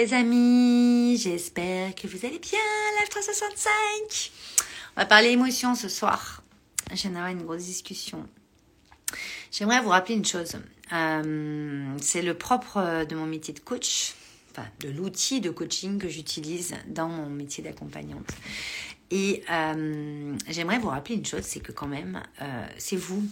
Les 0.00 0.14
amis, 0.14 1.18
j'espère 1.18 1.94
que 1.94 2.06
vous 2.06 2.24
allez 2.24 2.38
bien, 2.38 2.58
Live 2.98 3.10
365. 3.10 4.32
On 4.96 5.00
va 5.02 5.04
parler 5.04 5.28
émotion 5.28 5.74
ce 5.74 5.90
soir. 5.90 6.42
J'aimerais 6.94 7.32
une 7.32 7.42
grosse 7.42 7.64
discussion. 7.64 8.26
J'aimerais 9.52 9.82
vous 9.82 9.90
rappeler 9.90 10.14
une 10.14 10.24
chose. 10.24 10.56
Euh, 10.94 11.96
c'est 12.00 12.22
le 12.22 12.32
propre 12.32 13.04
de 13.04 13.14
mon 13.14 13.26
métier 13.26 13.52
de 13.52 13.60
coach, 13.60 14.14
enfin 14.50 14.66
de 14.80 14.88
l'outil 14.88 15.42
de 15.42 15.50
coaching 15.50 15.98
que 15.98 16.08
j'utilise 16.08 16.76
dans 16.86 17.10
mon 17.10 17.28
métier 17.28 17.62
d'accompagnante. 17.62 18.30
Et 19.10 19.42
euh, 19.50 20.34
j'aimerais 20.48 20.78
vous 20.78 20.88
rappeler 20.88 21.16
une 21.16 21.26
chose, 21.26 21.42
c'est 21.42 21.60
que 21.60 21.72
quand 21.72 21.88
même, 21.88 22.22
euh, 22.40 22.66
c'est 22.78 22.96
vous 22.96 23.22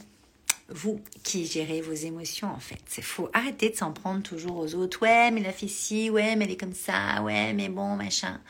vous 0.69 1.01
qui 1.23 1.47
gérez 1.47 1.81
vos 1.81 1.93
émotions 1.93 2.49
en 2.49 2.61
fait. 2.61 2.81
C'est 2.87 3.03
faut 3.03 3.31
arrêter 3.33 3.71
de 3.71 3.77
s'en 3.77 3.93
prendre 3.93 4.23
toujours 4.23 4.59
aux 4.59 4.75
autres. 4.75 5.03
Ouais, 5.03 5.31
mais 5.31 5.41
la 5.41 5.53
fille 5.53 5.69
ci, 5.69 6.11
ouais, 6.11 6.37
mais 6.37 6.45
elle 6.45 6.53
est 6.53 6.57
comme 6.57 6.75
ça, 6.75 7.23
ouais, 7.23 7.53
mais 7.55 7.69
bon, 7.69 7.97
machin. 7.97 8.41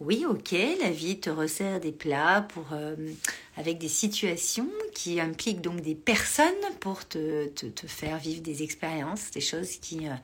Oui, 0.00 0.24
ok, 0.28 0.52
la 0.80 0.90
vie 0.90 1.20
te 1.20 1.30
resserre 1.30 1.78
des 1.78 1.92
plats 1.92 2.44
pour, 2.48 2.72
euh, 2.72 2.96
avec 3.56 3.78
des 3.78 3.88
situations 3.88 4.68
qui 4.94 5.20
impliquent 5.20 5.60
donc 5.60 5.80
des 5.80 5.94
personnes 5.94 6.48
pour 6.80 7.06
te, 7.06 7.46
te, 7.48 7.66
te 7.66 7.86
faire 7.86 8.18
vivre 8.18 8.42
des 8.42 8.64
expériences, 8.64 9.30
des 9.30 9.40
choses 9.40 9.76
qui 9.76 10.08
euh, 10.08 10.14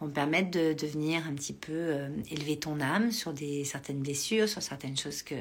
vont 0.00 0.08
permettre 0.08 0.50
de 0.50 0.72
devenir 0.72 1.24
un 1.28 1.34
petit 1.34 1.52
peu 1.52 1.72
euh, 1.72 2.08
élever 2.32 2.58
ton 2.58 2.80
âme 2.80 3.12
sur 3.12 3.32
des 3.32 3.64
certaines 3.64 4.00
blessures, 4.00 4.48
sur 4.48 4.60
certaines 4.60 4.96
choses 4.96 5.22
que 5.22 5.36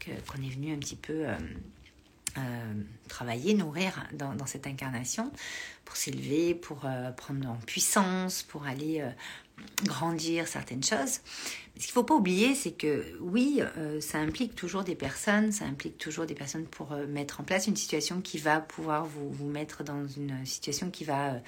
qu'on 0.00 0.42
est 0.42 0.50
venu 0.50 0.72
un 0.74 0.78
petit 0.78 0.96
peu 0.96 1.26
euh, 2.38 2.74
travailler, 3.08 3.54
nourrir 3.54 4.06
dans, 4.12 4.46
cette 4.46 4.68
incarnation 4.68 5.32
pour 5.84 5.96
s'élever, 5.96 6.54
pour 6.54 6.82
euh, 6.84 7.10
prendre 7.10 7.48
en 7.48 7.56
puissance, 7.56 8.44
pour 8.44 8.66
aller 8.66 9.00
euh, 9.00 9.10
grandir 9.84 10.46
certaines 10.46 10.84
choses. 10.84 11.20
Mais 11.74 11.80
ce 11.80 11.86
qu'il 11.86 11.90
ne 11.90 11.94
faut 11.94 12.04
pas 12.04 12.14
oublier, 12.14 12.54
c'est 12.54 12.70
que 12.70 13.18
oui, 13.20 13.60
ça 14.00 14.18
implique 14.18 14.54
toujours 14.54 14.84
des 14.84 14.94
personnes, 14.94 15.50
ça 15.50 15.64
implique 15.64 15.98
toujours 15.98 16.24
des 16.24 16.34
personnes 16.34 16.66
pour 16.66 16.94
mettre 17.08 17.40
en 17.40 17.44
place 17.44 17.66
une 17.66 17.76
situation 17.76 18.20
qui 18.20 18.38
va 18.38 18.60
pouvoir 18.60 19.06
vous, 19.06 19.46
mettre 19.46 19.82
dans 19.82 20.06
une 20.06 20.46
situation 20.46 20.90
qui 20.90 21.04
va 21.04 21.40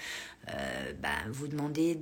bah, 0.46 1.08
vous 1.30 1.48
demander 1.48 1.98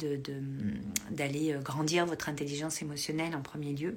d'aller 1.11 1.57
grandir 1.63 2.07
votre 2.07 2.29
intelligence 2.29 2.83
émotionnelle 2.83 3.35
en 3.37 3.43
premier 3.43 3.73
lieu 3.73 3.95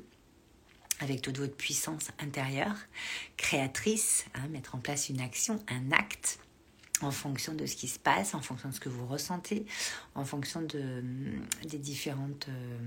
avec 1.00 1.22
toute 1.22 1.38
votre 1.38 1.56
puissance 1.56 2.10
intérieure, 2.20 2.76
créatrice, 3.38 4.26
hein, 4.36 4.48
mettre 4.50 4.76
en 4.76 4.80
place 4.80 5.10
une 5.10 5.22
action, 5.22 5.60
un 5.68 5.92
acte 5.92 6.40
en 7.02 7.12
fonction 7.12 7.54
de 7.54 7.66
ce 7.66 7.76
qui 7.76 7.88
se 7.88 8.00
passe, 8.00 8.34
en 8.34 8.42
fonction 8.42 8.70
de 8.70 8.74
ce 8.74 8.80
que 8.80 8.90
vous 8.90 9.06
ressentez, 9.06 9.66
en 10.16 10.26
fonction 10.26 10.62
de, 10.62 11.04
des, 11.66 11.78
différentes, 11.78 12.48
euh, 12.50 12.78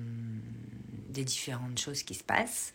des 1.11 1.25
différentes 1.25 1.79
choses 1.79 2.03
qui 2.03 2.15
se 2.15 2.25
passent. 2.25 2.73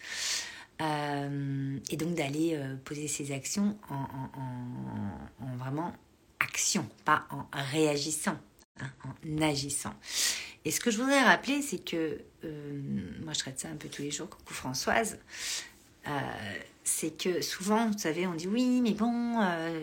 Euh, 0.81 1.77
et 1.89 1.97
donc 1.97 2.15
d'aller 2.15 2.55
euh, 2.55 2.75
poser 2.83 3.07
ces 3.07 3.31
actions 3.31 3.77
en, 3.89 5.55
vraiment 5.57 5.93
action, 6.39 6.87
pas 7.05 7.27
en 7.29 7.45
réagissant, 7.53 8.37
hein, 8.79 8.89
en 9.05 9.41
agissant. 9.41 9.93
Et 10.65 10.71
ce 10.71 10.79
que 10.79 10.91
je 10.91 10.97
voudrais 10.97 11.23
rappeler, 11.23 11.61
c'est 11.61 11.83
que, 11.83 12.19
euh, 12.43 12.81
moi 13.23 13.33
je 13.33 13.39
traite 13.39 13.59
ça 13.59 13.67
un 13.69 13.75
peu 13.75 13.87
tous 13.89 14.01
les 14.01 14.11
jours, 14.11 14.29
coucou 14.29 14.53
Françoise, 14.53 15.17
euh, 16.07 16.11
c'est 16.83 17.17
que 17.17 17.41
souvent, 17.41 17.87
vous 17.87 17.97
savez, 17.97 18.27
on 18.27 18.33
dit 18.33 18.47
oui, 18.47 18.81
mais 18.81 18.91
bon, 18.93 19.39
euh, 19.41 19.79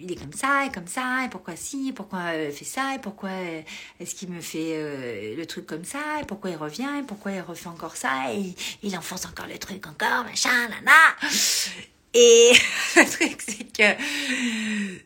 il 0.00 0.12
est 0.12 0.16
comme 0.16 0.32
ça, 0.32 0.66
et 0.66 0.70
comme 0.70 0.86
ça, 0.86 1.24
et 1.24 1.28
pourquoi 1.28 1.56
si, 1.56 1.88
et 1.88 1.92
pourquoi 1.92 2.34
il 2.34 2.52
fait 2.52 2.64
ça, 2.64 2.94
et 2.94 2.98
pourquoi 2.98 3.30
est-ce 4.00 4.14
qu'il 4.14 4.30
me 4.30 4.40
fait 4.40 5.34
le 5.34 5.44
truc 5.46 5.66
comme 5.66 5.84
ça, 5.84 6.20
et 6.20 6.24
pourquoi 6.26 6.50
il 6.50 6.56
revient, 6.56 7.00
et 7.00 7.02
pourquoi 7.02 7.32
il 7.32 7.40
refait 7.40 7.68
encore 7.68 7.96
ça, 7.96 8.32
et 8.32 8.54
il 8.82 8.96
enfonce 8.96 9.26
encore 9.26 9.46
le 9.46 9.58
truc 9.58 9.86
encore, 9.86 10.24
machin, 10.24 10.68
nana. 10.68 11.92
Et 12.14 12.52
le 12.96 13.04
truc, 13.10 13.42
c'est 13.46 13.72
que 13.72 14.02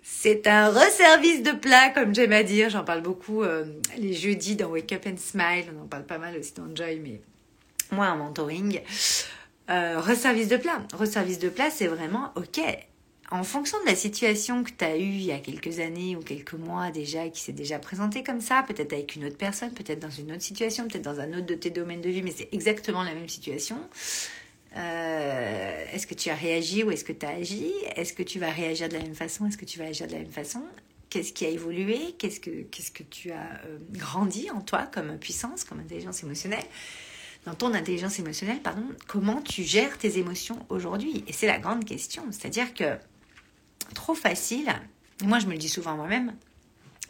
c'est 0.02 0.46
un 0.46 0.70
resservice 0.70 1.42
de 1.42 1.52
plat, 1.52 1.90
comme 1.90 2.14
j'aime 2.14 2.32
à 2.32 2.42
dire. 2.42 2.70
J'en 2.70 2.84
parle 2.84 3.02
beaucoup 3.02 3.42
euh, 3.42 3.64
les 3.96 4.12
jeudis 4.12 4.56
dans 4.56 4.68
Wake 4.68 4.92
Up 4.92 5.06
and 5.06 5.16
Smile. 5.16 5.64
On 5.76 5.84
en 5.84 5.86
parle 5.86 6.04
pas 6.04 6.18
mal 6.18 6.36
aussi 6.38 6.52
dans 6.54 6.74
Joy, 6.74 7.00
mais 7.02 7.20
moi 7.90 8.08
en 8.08 8.16
mentoring. 8.16 8.80
Euh, 9.70 10.00
resservice 10.00 10.48
de 10.48 10.56
plat. 10.56 10.82
Resservice 10.92 11.38
de 11.38 11.48
plat, 11.48 11.70
c'est 11.70 11.86
vraiment 11.86 12.32
OK. 12.36 12.60
En 13.32 13.44
fonction 13.44 13.78
de 13.82 13.86
la 13.86 13.94
situation 13.94 14.64
que 14.64 14.70
tu 14.76 14.84
as 14.84 14.96
eue 14.96 15.02
il 15.02 15.22
y 15.22 15.30
a 15.30 15.38
quelques 15.38 15.78
années 15.78 16.16
ou 16.16 16.20
quelques 16.20 16.54
mois 16.54 16.90
déjà, 16.90 17.28
qui 17.28 17.40
s'est 17.40 17.52
déjà 17.52 17.78
présentée 17.78 18.24
comme 18.24 18.40
ça, 18.40 18.64
peut-être 18.66 18.92
avec 18.92 19.14
une 19.14 19.24
autre 19.24 19.36
personne, 19.36 19.70
peut-être 19.70 20.00
dans 20.00 20.10
une 20.10 20.32
autre 20.32 20.42
situation, 20.42 20.88
peut-être 20.88 21.04
dans 21.04 21.20
un 21.20 21.30
autre 21.34 21.46
de 21.46 21.54
tes 21.54 21.70
domaines 21.70 22.00
de 22.00 22.08
vie, 22.08 22.22
mais 22.22 22.32
c'est 22.36 22.48
exactement 22.50 23.04
la 23.04 23.14
même 23.14 23.28
situation. 23.28 23.78
Euh, 24.76 25.84
est-ce 25.92 26.06
que 26.06 26.14
tu 26.14 26.30
as 26.30 26.34
réagi 26.34 26.84
ou 26.84 26.90
est-ce 26.90 27.04
que 27.04 27.12
tu 27.12 27.26
as 27.26 27.30
agi? 27.30 27.72
Est-ce 27.96 28.12
que 28.12 28.22
tu 28.22 28.38
vas 28.38 28.50
réagir 28.50 28.88
de 28.88 28.94
la 28.94 29.02
même 29.02 29.14
façon? 29.14 29.46
Est-ce 29.46 29.58
que 29.58 29.64
tu 29.64 29.78
vas 29.78 29.86
agir 29.86 30.06
de 30.06 30.12
la 30.12 30.18
même 30.18 30.30
façon? 30.30 30.62
Qu'est-ce 31.08 31.32
qui 31.32 31.44
a 31.44 31.48
évolué? 31.48 32.14
Qu'est-ce 32.18 32.38
que 32.38 32.62
qu'est-ce 32.70 32.92
que 32.92 33.02
tu 33.02 33.32
as 33.32 33.60
euh, 33.66 33.78
grandi 33.90 34.48
en 34.50 34.60
toi 34.60 34.88
comme 34.92 35.18
puissance, 35.18 35.64
comme 35.64 35.80
intelligence 35.80 36.22
émotionnelle? 36.22 36.64
Dans 37.46 37.54
ton 37.54 37.74
intelligence 37.74 38.18
émotionnelle, 38.18 38.60
pardon, 38.60 38.84
comment 39.08 39.40
tu 39.40 39.64
gères 39.64 39.96
tes 39.98 40.18
émotions 40.18 40.58
aujourd'hui? 40.68 41.24
Et 41.26 41.32
c'est 41.32 41.46
la 41.46 41.58
grande 41.58 41.84
question. 41.84 42.22
C'est-à-dire 42.30 42.74
que 42.74 42.96
trop 43.94 44.14
facile, 44.14 44.70
moi 45.24 45.38
je 45.40 45.46
me 45.46 45.52
le 45.52 45.58
dis 45.58 45.68
souvent 45.68 45.96
moi-même, 45.96 46.36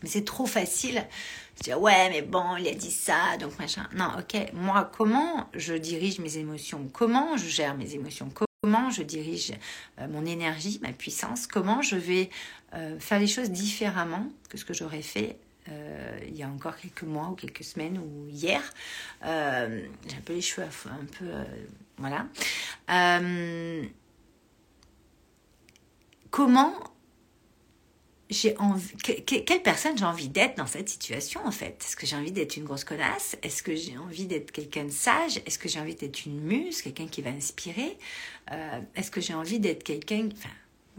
mais 0.02 0.08
c'est 0.08 0.24
trop 0.24 0.46
facile 0.46 1.04
dire 1.60 1.80
ouais 1.80 2.08
mais 2.10 2.22
bon 2.22 2.56
il 2.56 2.66
a 2.68 2.74
dit 2.74 2.90
ça 2.90 3.36
donc 3.38 3.58
machin. 3.58 3.86
Non 3.94 4.10
ok 4.18 4.52
moi 4.54 4.90
comment 4.96 5.48
je 5.54 5.74
dirige 5.74 6.18
mes 6.18 6.38
émotions? 6.38 6.88
Comment 6.92 7.36
je 7.36 7.48
gère 7.48 7.76
mes 7.76 7.94
émotions? 7.94 8.30
Comment 8.62 8.90
je 8.90 9.02
dirige 9.02 9.52
euh, 9.98 10.08
mon 10.08 10.24
énergie, 10.26 10.80
ma 10.82 10.92
puissance? 10.92 11.46
Comment 11.46 11.82
je 11.82 11.96
vais 11.96 12.30
euh, 12.74 12.98
faire 12.98 13.18
les 13.18 13.26
choses 13.26 13.50
différemment 13.50 14.26
que 14.48 14.58
ce 14.58 14.64
que 14.64 14.74
j'aurais 14.74 15.02
fait 15.02 15.38
euh, 15.68 16.18
il 16.26 16.36
y 16.36 16.42
a 16.42 16.48
encore 16.48 16.76
quelques 16.76 17.02
mois 17.02 17.28
ou 17.28 17.34
quelques 17.34 17.64
semaines 17.64 17.98
ou 17.98 18.28
hier? 18.28 18.62
J'ai 19.22 19.28
un 19.28 20.20
peu 20.24 20.34
les 20.34 20.42
cheveux 20.42 20.66
un 20.86 21.06
peu 21.18 21.26
voilà. 21.98 22.26
comment 26.30 26.74
j'ai 28.30 28.56
envie, 28.58 28.94
quelle 28.96 29.62
personne 29.62 29.98
j'ai 29.98 30.04
envie 30.04 30.28
d'être 30.28 30.56
dans 30.56 30.66
cette 30.66 30.88
situation 30.88 31.44
en 31.44 31.50
fait? 31.50 31.84
Est-ce 31.84 31.96
que 31.96 32.06
j'ai 32.06 32.16
envie 32.16 32.32
d'être 32.32 32.56
une 32.56 32.64
grosse 32.64 32.84
connasse? 32.84 33.36
Est-ce 33.42 33.62
que 33.62 33.74
j'ai 33.74 33.98
envie 33.98 34.26
d'être 34.26 34.52
quelqu'un 34.52 34.84
de 34.84 34.90
sage? 34.90 35.40
Est-ce 35.46 35.58
que 35.58 35.68
j'ai 35.68 35.80
envie 35.80 35.96
d'être 35.96 36.24
une 36.26 36.40
muse, 36.40 36.82
quelqu'un 36.82 37.08
qui 37.08 37.22
va 37.22 37.30
inspirer? 37.30 37.98
Euh, 38.52 38.80
Est-ce 38.94 39.10
que 39.10 39.20
j'ai 39.20 39.34
envie 39.34 39.58
d'être 39.58 39.82
quelqu'un 39.82 40.28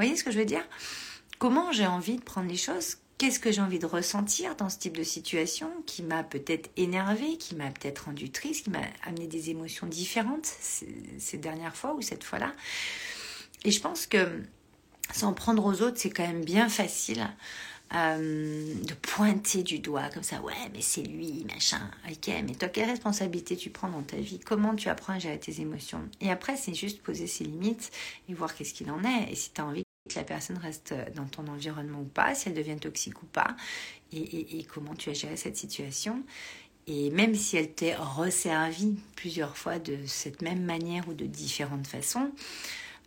vous 0.02 0.06
voyez 0.06 0.16
ce 0.16 0.24
que 0.24 0.31
je 0.31 0.40
veux 0.40 0.46
dire? 0.46 0.68
Comment 1.38 1.72
j'ai 1.72 1.86
envie 1.86 2.16
de 2.16 2.22
prendre 2.22 2.50
les 2.50 2.58
choses? 2.58 2.97
Qu'est-ce 3.18 3.40
que 3.40 3.52
j'ai 3.52 3.62
envie 3.62 3.78
de 3.78 3.86
ressentir 3.86 4.56
dans 4.56 4.70
ce 4.70 4.80
type 4.80 4.97
de 4.97 5.03
situation 5.03 5.70
qui 5.86 6.02
m'a 6.02 6.24
peut-être 6.24 6.72
énervé, 6.75 7.38
qui 7.38 7.56
m'a 7.56 7.70
peut-être 7.70 8.06
rendu 8.06 8.31
triste, 8.31 8.64
qui 8.64 8.70
m'a 8.72 8.81
amené 9.03 9.28
des 9.28 9.52
émotions 9.52 9.86
différentes 9.86 10.46
ces 10.46 11.38
dernières 11.38 11.75
fois 11.75 11.94
ou 11.94 12.02
cette 12.02 12.24
fois-là? 12.24 12.53
Et 13.64 13.70
je 13.70 13.80
pense 13.80 14.08
que 14.08 14.41
s'en 15.14 15.34
prendre 15.34 15.66
aux 15.66 15.82
autres, 15.82 15.98
c'est 15.98 16.10
quand 16.10 16.26
même 16.26 16.44
bien 16.44 16.70
facile 16.70 17.28
euh, 17.94 18.74
de 18.84 18.94
pointer 18.94 19.64
du 19.64 19.80
doigt 19.80 20.10
comme 20.10 20.24
ça. 20.24 20.42
Ouais, 20.42 20.54
mais 20.74 20.82
c'est 20.82 21.04
lui, 21.04 21.46
machin. 21.54 21.82
Ok, 22.10 22.28
mais 22.28 22.56
toi, 22.56 22.70
quelle 22.70 22.90
responsabilité 22.90 23.58
tu 23.58 23.70
prends 23.70 23.90
dans 23.90 24.02
ta 24.02 24.18
vie? 24.18 24.40
Comment 24.40 24.76
tu 24.76 24.90
apprends 24.90 25.14
à 25.14 25.20
gérer 25.20 25.40
tes 25.40 25.60
émotions? 25.62 26.02
Et 26.22 26.32
après, 26.32 26.56
c'est 26.56 26.74
juste 26.74 27.02
poser 27.02 27.28
ses 27.28 27.44
limites 27.44 27.92
et 28.30 28.34
voir 28.34 28.56
qu'est-ce 28.56 28.74
qu'il 28.74 28.90
en 28.92 29.04
est. 29.04 29.32
Et 29.32 29.36
si 29.36 29.52
tu 29.52 29.62
as 29.62 29.66
envie 29.66 29.84
que 30.10 30.16
la 30.16 30.24
personne 30.24 30.58
reste 30.58 30.94
dans 31.16 31.26
ton 31.26 31.48
environnement 31.48 32.00
ou 32.00 32.06
pas, 32.06 32.34
si 32.34 32.50
elle 32.50 32.56
devient 32.56 32.78
toxique 32.80 33.22
ou 33.24 33.26
pas, 33.28 33.56
et, 34.14 34.60
et 34.60 34.64
comment 34.64 34.96
tu 34.96 35.10
as 35.10 35.14
géré 35.14 35.36
cette 35.38 35.58
situation. 35.58 36.24
Et 36.88 37.12
même 37.12 37.36
si 37.36 37.58
elle 37.58 37.72
t'est 37.72 37.96
resservie 37.96 38.98
plusieurs 39.16 39.56
fois 39.56 39.80
de 39.80 39.97
cette 40.08 40.41
même 40.41 40.64
manière 40.64 41.08
ou 41.08 41.14
de 41.14 41.26
différentes 41.26 41.88
façons, 41.88 42.32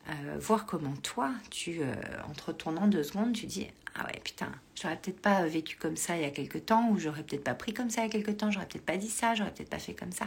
euh, 0.08 0.38
voir 0.38 0.66
comment 0.66 0.94
toi, 1.02 1.30
tu, 1.50 1.80
euh, 1.80 1.94
entre 2.28 2.52
tournant 2.52 2.86
deux 2.86 3.02
secondes, 3.02 3.32
tu 3.32 3.46
dis 3.46 3.66
Ah 3.94 4.06
ouais, 4.06 4.20
putain, 4.22 4.50
j'aurais 4.80 4.96
peut-être 4.96 5.20
pas 5.20 5.46
vécu 5.46 5.76
comme 5.76 5.96
ça 5.96 6.16
il 6.16 6.22
y 6.22 6.26
a 6.26 6.30
quelques 6.30 6.66
temps, 6.66 6.90
ou 6.90 6.98
j'aurais 6.98 7.22
peut-être 7.22 7.44
pas 7.44 7.54
pris 7.54 7.72
comme 7.72 7.90
ça 7.90 8.02
il 8.02 8.04
y 8.04 8.08
a 8.08 8.10
quelques 8.10 8.36
temps, 8.36 8.50
j'aurais 8.50 8.66
peut-être 8.66 8.84
pas 8.84 8.96
dit 8.96 9.08
ça, 9.08 9.34
j'aurais 9.34 9.52
peut-être 9.52 9.70
pas 9.70 9.78
fait 9.78 9.94
comme 9.94 10.12
ça. 10.12 10.26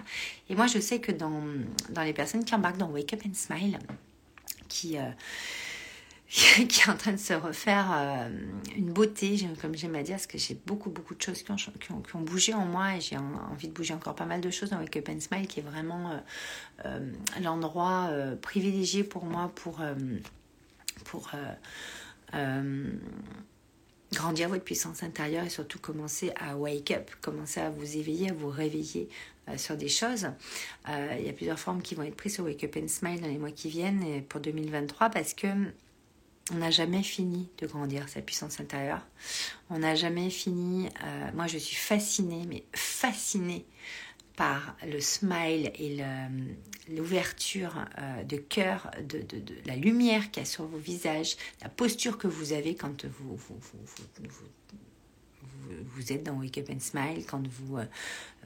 Et 0.50 0.56
moi, 0.56 0.68
je 0.68 0.79
sais 0.79 1.00
que 1.00 1.12
dans, 1.12 1.44
dans 1.89 2.03
les 2.03 2.13
personnes 2.13 2.44
qui 2.44 2.56
embarquent 2.56 2.77
dans 2.77 2.89
Wake 2.89 3.13
Up 3.13 3.21
and 3.27 3.33
Smile, 3.33 3.79
qui, 4.68 4.97
euh, 4.97 5.09
qui 6.29 6.81
est 6.81 6.89
en 6.89 6.97
train 6.97 7.13
de 7.13 7.18
se 7.18 7.33
refaire 7.33 7.89
euh, 7.94 8.29
une 8.75 8.91
beauté, 8.91 9.47
comme 9.62 9.75
j'aime 9.75 9.95
à 9.95 10.03
dire, 10.03 10.15
parce 10.15 10.27
que 10.27 10.38
j'ai 10.38 10.56
beaucoup, 10.65 10.89
beaucoup 10.89 11.15
de 11.15 11.21
choses 11.21 11.41
qui 11.41 11.51
ont, 11.51 11.56
qui 12.01 12.15
ont, 12.15 12.21
bougé 12.21 12.53
en 12.53 12.65
moi 12.65 12.97
et 12.97 13.01
j'ai 13.01 13.15
envie 13.18 13.69
de 13.69 13.74
bouger 13.74 13.94
encore 13.94 14.13
pas 14.13 14.25
mal 14.25 14.41
de 14.41 14.50
choses 14.50 14.71
dans 14.71 14.79
Wake 14.79 14.97
Up 14.97 15.09
and 15.09 15.21
Smile, 15.21 15.47
qui 15.47 15.62
est 15.62 15.63
vraiment 15.63 16.12
euh, 16.12 16.18
euh, 16.85 17.12
l'endroit 17.41 18.09
privilégié 18.41 19.06
pour 19.06 19.24
moi 19.24 19.51
pour, 19.56 19.79
pour 21.06 21.31
grandir 24.12 24.50
votre 24.50 24.63
puissance 24.65 25.03
intérieure 25.03 25.45
et 25.45 25.50
surtout 25.50 25.79
commencer 25.79 26.33
à 26.35 26.57
wake 26.57 26.91
up, 26.91 27.09
commencer 27.21 27.62
à 27.62 27.69
vous 27.69 27.95
éveiller, 27.95 28.31
à 28.31 28.33
vous 28.33 28.50
réveiller 28.50 29.07
sur 29.56 29.77
des 29.77 29.88
choses. 29.88 30.27
Il 30.89 31.25
y 31.25 31.29
a 31.29 31.33
plusieurs 31.33 31.59
formes 31.59 31.81
qui 31.81 31.95
vont 31.95 32.03
être 32.03 32.18
prises 32.18 32.33
sur 32.35 32.44
Wake 32.44 32.65
Up 32.65 32.77
and 32.83 32.89
Smile 32.89 33.21
dans 33.21 33.27
les 33.27 33.38
mois 33.38 33.51
qui 33.51 33.69
viennent 33.69 34.03
et 34.03 34.21
pour 34.21 34.41
2023 34.41 35.09
parce 35.09 35.33
que 35.33 35.47
on 36.54 36.58
n'a 36.58 36.72
jamais 36.72 37.04
fini 37.04 37.50
de 37.58 37.68
grandir 37.68 38.08
sa 38.10 38.22
puissance 38.22 38.60
intérieure. 38.60 39.06
On 39.70 39.80
n'a 39.80 39.96
jamais 39.96 40.30
fini. 40.30 40.88
Euh, 41.04 41.30
moi, 41.34 41.48
je 41.48 41.58
suis 41.58 41.76
fascinée, 41.76 42.46
mais 42.48 42.64
fascinée 42.74 43.66
par 44.36 44.78
le 44.86 45.02
smile 45.02 45.72
et 45.80 45.98
l'ouverture 46.96 47.86
de 48.24 48.38
cœur, 48.38 48.92
de, 49.04 49.20
la 49.66 49.76
lumière 49.76 50.30
qu'il 50.30 50.44
y 50.44 50.46
a 50.46 50.48
sur 50.48 50.66
vos 50.66 50.78
visages, 50.78 51.38
la 51.64 51.70
posture 51.70 52.20
que 52.20 52.28
vous 52.28 52.54
avez 52.54 52.76
quand 52.76 53.06
vous, 53.06 53.36
vous, 55.86 56.14
êtes 56.14 56.22
dans 56.22 56.34
Wake 56.34 56.60
Up 56.60 56.70
and 56.70 56.80
Smile, 56.80 57.26
quand 57.26 57.48
vous 57.48 57.80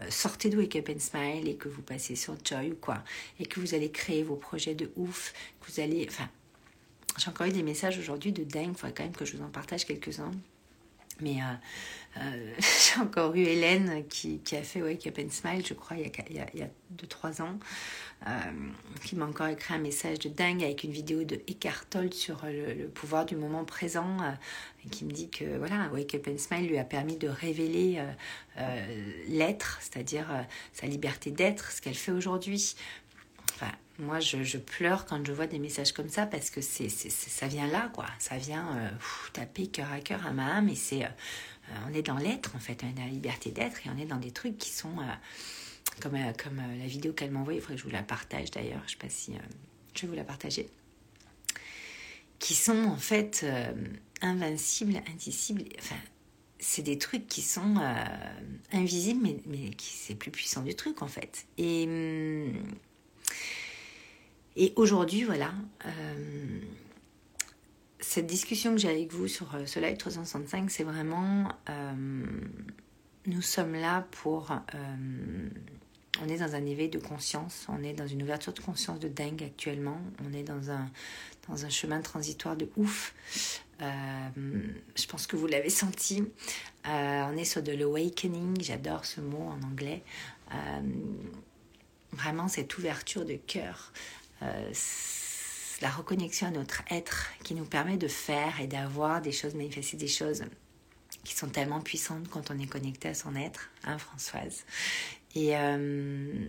sortez 0.08 0.50
de 0.50 0.56
Wake 0.58 0.78
Up 0.78 0.92
and 0.96 1.00
Smile 1.00 1.50
et 1.50 1.56
que 1.56 1.68
vous 1.68 1.82
passez 1.82 2.16
sur 2.16 2.38
Joy 2.42 2.72
ou 2.72 2.76
quoi, 2.76 3.04
et 3.42 3.46
que 3.46 3.60
vous 3.60 3.74
allez 3.74 3.92
créer 3.92 4.24
vos 4.24 4.38
projets 4.38 4.76
de 4.76 4.94
ouf, 4.96 5.34
que 5.60 5.70
vous 5.70 5.82
allez... 5.82 6.08
j'ai 7.18 7.30
encore 7.30 7.48
eu 7.48 7.52
des 7.52 7.64
messages 7.64 7.98
aujourd'hui 7.98 8.32
de 8.32 8.44
dingue, 8.44 8.70
il 8.70 8.76
faudrait 8.76 8.94
quand 8.94 9.04
même 9.04 9.16
que 9.16 9.26
je 9.26 9.38
vous 9.38 9.44
en 9.44 9.50
partage 9.50 9.86
quelques-uns. 9.86 10.32
Mais 11.22 11.38
euh, 11.38 12.22
euh, 12.22 12.54
j'ai 12.60 13.02
encore 13.02 13.36
eu 13.36 13.42
Hélène 13.42 14.04
qui, 14.08 14.42
a 14.54 14.64
fait 14.64 14.82
Wake 14.82 15.08
Up 15.08 15.20
and 15.20 15.30
Smile, 15.30 15.66
je 15.66 15.74
crois, 15.74 15.98
il 15.98 16.04
y 16.04 16.40
a, 16.40 16.46
il 16.54 16.60
y 16.60 16.64
a, 16.64 16.70
2-3 16.98 17.42
ans, 17.42 17.60
euh, 18.28 18.30
qui 19.04 19.16
m'a 19.16 19.26
encore 19.26 19.48
écrit 19.48 19.74
un 19.74 19.80
message 19.80 20.20
de 20.20 20.30
dingue 20.30 20.64
avec 20.64 20.84
une 20.84 20.92
vidéo 20.92 21.24
de 21.24 21.36
Eckhart 21.48 21.86
Tolle 21.90 22.14
sur 22.14 22.42
le, 22.44 22.88
pouvoir 22.88 23.26
du 23.26 23.36
moment 23.36 23.64
présent, 23.64 24.18
qui 24.90 25.06
me 25.06 25.12
dit 25.12 25.30
que 25.30 25.58
voilà, 25.58 25.90
Wake 25.94 26.16
Up 26.16 26.28
and 26.28 26.38
Smile 26.38 26.68
lui 26.68 26.78
a 26.78 26.84
permis 26.84 27.18
de 27.18 27.30
révéler 27.30 28.04
l'être, 29.28 29.80
c'est-à-dire 29.82 30.28
sa 30.74 30.88
liberté 30.88 31.32
d'être, 31.32 31.72
ce 31.72 31.82
qu'elle 31.82 31.96
fait 31.96 32.12
aujourd'hui. 32.12 32.76
Moi, 34.02 34.20
je, 34.20 34.58
pleure 34.58 35.06
quand 35.06 35.24
je 35.24 35.32
vois 35.32 35.46
des 35.46 35.60
messages 35.60 35.92
comme 35.92 36.10
ça 36.10 36.26
parce 36.26 36.50
que 36.50 36.60
c'est, 36.60 36.90
ça 36.90 37.48
vient 37.48 37.68
là, 37.68 37.92
quoi. 37.94 38.08
Ça 38.18 38.38
vient 38.38 38.76
euh, 38.78 38.90
taper 39.32 39.68
cœur 39.68 39.92
à 39.92 40.00
cœur 40.00 40.26
à 40.26 40.32
ma 40.32 40.56
âme 40.56 40.70
et 40.70 40.76
c'est, 40.76 41.06
euh, 41.06 41.10
euh, 41.70 41.74
on 41.88 41.94
est 41.94 42.02
dans 42.02 42.18
l'être 42.18 42.56
en 42.56 42.60
fait, 42.60 42.84
on 42.84 42.90
est 42.90 42.94
dans 42.94 43.04
la 43.04 43.10
liberté 43.10 43.52
d'être 43.52 43.86
et 43.86 43.92
on 43.96 43.98
est 44.00 44.06
dans 44.06 44.18
des 44.18 44.32
trucs 44.32 44.58
qui 44.58 44.72
sont 44.72 44.96
comme, 46.02 46.18
comme 46.42 46.62
la 46.80 46.88
vidéo 46.88 47.14
qu'elle 47.14 47.30
m'a 47.30 47.42
envoyée. 47.42 47.60
Il 47.60 47.62
faudrait 47.62 47.76
que 47.76 47.82
je 47.82 47.86
vous 47.86 47.94
la 47.94 48.02
partage 48.02 48.50
d'ailleurs. 48.50 48.82
Je 48.88 48.94
sais 48.94 48.98
pas 48.98 49.10
si 49.10 49.34
je 49.94 50.02
vais 50.02 50.08
vous 50.08 50.16
la 50.16 50.24
partager. 50.24 50.68
Qui 52.40 52.56
sont 52.56 52.86
en 52.86 52.98
fait 52.98 53.46
invincibles, 54.22 55.00
indicibles. 55.14 55.66
Enfin, 55.78 55.98
c'est 56.58 56.82
des 56.82 56.98
trucs 56.98 57.28
qui 57.28 57.44
sont 57.44 57.76
invisibles, 58.72 59.20
mais, 59.22 59.38
mais 59.46 59.70
qui 59.70 59.94
c'est 59.94 60.16
plus 60.16 60.32
puissant 60.32 60.64
du 60.64 60.74
truc 60.74 61.04
en 61.04 61.08
fait. 61.08 61.46
Et 61.60 61.84
hum, 61.86 62.64
et 64.56 64.74
aujourd'hui, 64.76 65.24
voilà, 65.24 65.54
euh, 65.86 66.60
cette 68.00 68.28
discussion 68.28 68.72
que 68.72 68.80
j'ai 68.80 68.90
avec 68.90 69.14
vous 69.14 69.28
sur 69.28 69.48
ce 69.66 69.80
live 69.80 69.96
365, 69.96 70.70
c'est 70.70 70.84
vraiment, 70.84 71.48
euh, 71.70 72.26
nous 73.28 73.42
sommes 73.42 73.74
là 73.74 74.06
pour, 74.12 74.52
euh, 74.52 75.50
on 76.22 76.28
est 76.28 76.38
dans 76.38 76.54
un 76.54 76.66
éveil 76.66 76.90
de 76.90 77.00
conscience, 77.00 77.66
on 77.70 77.82
est 77.82 77.94
dans 77.94 78.08
une 78.08 78.24
ouverture 78.24 78.52
de 78.52 78.60
conscience 78.60 79.00
de 79.00 79.08
dingue 79.08 79.42
actuellement, 79.44 80.02
on 80.28 80.34
est 80.34 80.44
dans 80.44 80.70
un, 80.70 80.92
dans 81.48 81.66
un 81.66 81.70
chemin 81.70 82.02
transitoire 82.02 82.58
de 82.58 82.70
ouf. 82.76 83.16
je 83.80 85.08
pense 85.08 85.28
que 85.28 85.38
vous 85.38 85.48
l'avez 85.48 85.70
senti. 85.70 86.24
on 86.86 87.38
est 87.38 87.46
sur 87.46 87.64
de 87.64 87.72
l'awakening, 87.72 88.62
j'adore 88.62 89.06
ce 89.06 89.22
mot 89.22 89.48
en 89.50 89.66
anglais. 89.66 90.04
vraiment 92.12 92.50
cette 92.50 92.78
ouverture 92.78 93.26
de 93.26 93.36
cœur 93.36 93.94
la 95.82 95.90
reconnexion 95.90 96.48
à 96.48 96.52
notre 96.52 96.84
être 96.90 97.28
qui 97.44 97.54
nous 97.54 97.66
permet 97.66 97.98
de 97.98 98.08
faire 98.08 98.60
et 98.60 98.68
d'avoir 98.68 99.22
des 99.22 99.32
choses, 99.32 99.56
manifester 99.56 99.98
des 99.98 100.08
choses 100.08 100.44
qui 101.24 101.36
sont 101.36 101.50
tellement 101.50 101.82
puissantes 101.82 102.30
quand 102.30 102.52
on 102.52 102.60
est 102.60 102.68
connecté 102.68 103.10
à 103.10 103.14
son 103.14 103.36
être, 103.36 103.70
hein 103.84 103.98
Françoise 103.98 104.64
Et 105.36 105.56
euh, 105.56 106.46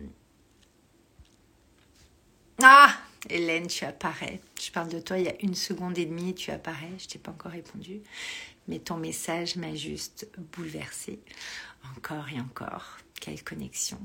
ah 2.62 2.94
Hélène, 3.30 3.68
tu 3.68 3.84
apparais. 3.84 4.40
Je 4.60 4.70
parle 4.70 4.88
de 4.88 4.98
toi 4.98 5.18
il 5.18 5.26
y 5.26 5.28
a 5.28 5.34
une 5.42 5.54
seconde 5.54 5.96
et 5.98 6.06
demie 6.06 6.34
tu 6.34 6.50
apparais. 6.50 6.90
Je 6.98 7.06
t'ai 7.06 7.18
pas 7.18 7.30
encore 7.30 7.52
répondu, 7.52 8.00
mais 8.66 8.78
ton 8.78 8.96
message 8.96 9.56
m'a 9.56 9.74
juste 9.74 10.28
bouleversée 10.52 11.20
encore 11.96 12.28
et 12.30 12.40
encore. 12.40 12.98
Quelle 13.20 13.42
connexion. 13.44 13.98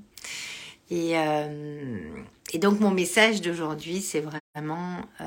Et, 0.90 1.18
euh, 1.18 2.24
et 2.54 2.60
donc 2.60 2.80
mon 2.80 2.92
message 2.92 3.42
d'aujourd'hui, 3.42 4.02
c'est 4.02 4.22
vraiment, 4.56 5.02
euh, 5.22 5.26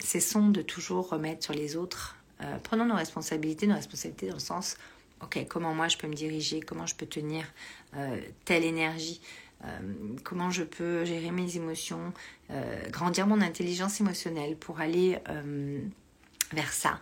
cessons 0.00 0.48
de 0.48 0.62
toujours 0.62 1.08
remettre 1.08 1.44
sur 1.44 1.54
les 1.54 1.76
autres. 1.76 2.16
Euh, 2.40 2.56
prenons 2.62 2.84
nos 2.84 2.96
responsabilités, 2.96 3.66
nos 3.66 3.76
responsabilités 3.76 4.28
dans 4.28 4.34
le 4.34 4.40
sens, 4.40 4.76
ok, 5.22 5.46
comment 5.48 5.72
moi 5.74 5.88
je 5.88 5.96
peux 5.96 6.08
me 6.08 6.14
diriger, 6.14 6.60
comment 6.60 6.86
je 6.86 6.94
peux 6.94 7.06
tenir 7.06 7.44
telle 8.44 8.64
énergie, 8.64 9.20
comment 10.24 10.50
je 10.50 10.64
peux 10.64 11.04
gérer 11.04 11.30
mes 11.30 11.56
émotions, 11.56 12.12
grandir 12.90 13.28
mon 13.28 13.40
intelligence 13.40 14.00
émotionnelle 14.00 14.56
pour 14.56 14.80
aller 14.80 15.16
vers 16.52 16.72
ça 16.72 16.98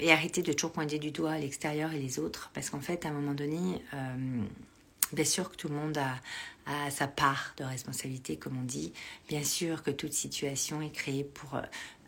et 0.00 0.12
arrêter 0.12 0.42
de 0.42 0.52
toujours 0.52 0.70
pointer 0.70 1.00
du 1.00 1.10
doigt 1.10 1.36
l'extérieur 1.38 1.92
et 1.92 1.98
les 1.98 2.20
autres, 2.20 2.50
parce 2.54 2.70
qu'en 2.70 2.80
fait, 2.80 3.04
à 3.04 3.08
un 3.08 3.12
moment 3.12 3.34
donné, 3.34 3.82
Bien 5.12 5.24
sûr 5.24 5.50
que 5.50 5.56
tout 5.56 5.68
le 5.68 5.74
monde 5.74 5.98
a, 5.98 6.20
sa 6.90 7.06
part 7.06 7.54
de 7.58 7.64
responsabilité, 7.64 8.36
comme 8.36 8.58
on 8.58 8.64
dit. 8.64 8.92
Bien 9.28 9.44
sûr 9.44 9.82
que 9.84 9.90
toute 9.92 10.12
situation 10.12 10.82
est 10.82 10.90
créée 10.90 11.22
pour 11.22 11.60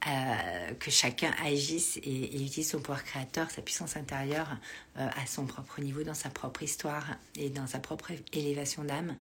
euh, 0.07 0.75
que 0.81 0.91
chacun 0.91 1.33
agisse 1.45 1.99
et, 2.03 2.43
utilise 2.45 2.71
son 2.71 2.79
pouvoir 2.79 3.05
créateur, 3.05 3.51
sa 3.51 3.63
puissance 3.63 3.97
intérieure 3.97 4.57
euh, 4.97 5.09
à 5.17 5.27
son 5.27 5.47
propre 5.47 5.81
niveau, 5.81 6.03
dans 6.03 6.15
sa 6.15 6.29
propre 6.29 6.63
histoire 6.63 7.17
et 7.37 7.51
dans 7.51 7.67
sa 7.67 7.79
propre 7.79 8.13
élévation 8.33 8.85
d'âme. 8.85 9.17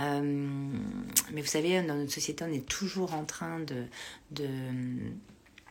Euh, 0.00 0.22
mais 1.32 1.40
vous 1.40 1.46
savez, 1.46 1.82
dans 1.82 1.94
notre 1.94 2.12
société, 2.12 2.44
on 2.44 2.52
est 2.52 2.66
toujours 2.66 3.14
en 3.14 3.24
train 3.24 3.60
de, 3.60 3.84
de 4.30 4.48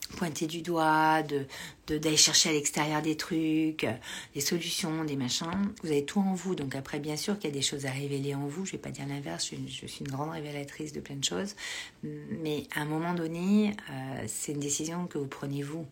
pointer 0.10 0.48
du 0.48 0.62
doigt, 0.62 1.24
de 1.24 1.46
d'aller 1.88 2.18
chercher 2.18 2.50
à 2.50 2.54
l'extérieur 2.54 3.02
des 3.02 3.18
trucs, 3.18 3.86
des 4.34 4.42
solutions, 4.42 5.04
des 5.04 5.18
machins. 5.18 5.74
Vous 5.84 5.92
avez 5.92 6.06
tout 6.06 6.20
en 6.20 6.34
vous. 6.34 6.56
Donc 6.56 6.76
après, 6.76 7.00
bien 7.00 7.18
sûr 7.18 7.38
qu'il 7.38 7.50
y 7.50 7.54
a 7.54 7.56
des 7.56 7.62
choses 7.62 7.86
à 7.86 7.92
révéler 7.92 8.36
en 8.36 8.48
vous. 8.48 8.66
Je 8.66 8.74
vais 8.74 8.78
pas 8.78 8.90
dire 8.90 9.06
l'inverse. 9.06 9.52
Je, 9.52 9.88
suis 9.88 10.06
une 10.06 10.12
grande 10.12 10.32
révélatrice 10.32 10.94
de 10.94 11.02
plein 11.02 11.16
de 11.16 11.24
choses. 11.24 11.56
Mais 12.04 12.64
à 12.74 12.82
un 12.82 12.86
moment 12.86 13.14
donné, 13.14 13.76
euh, 13.90 14.24
c'est 14.28 14.54
une 14.54 14.62
décision 14.62 15.08
que 15.08 15.18
vous 15.18 15.28
prenez 15.28 15.62
vous. 15.62 15.86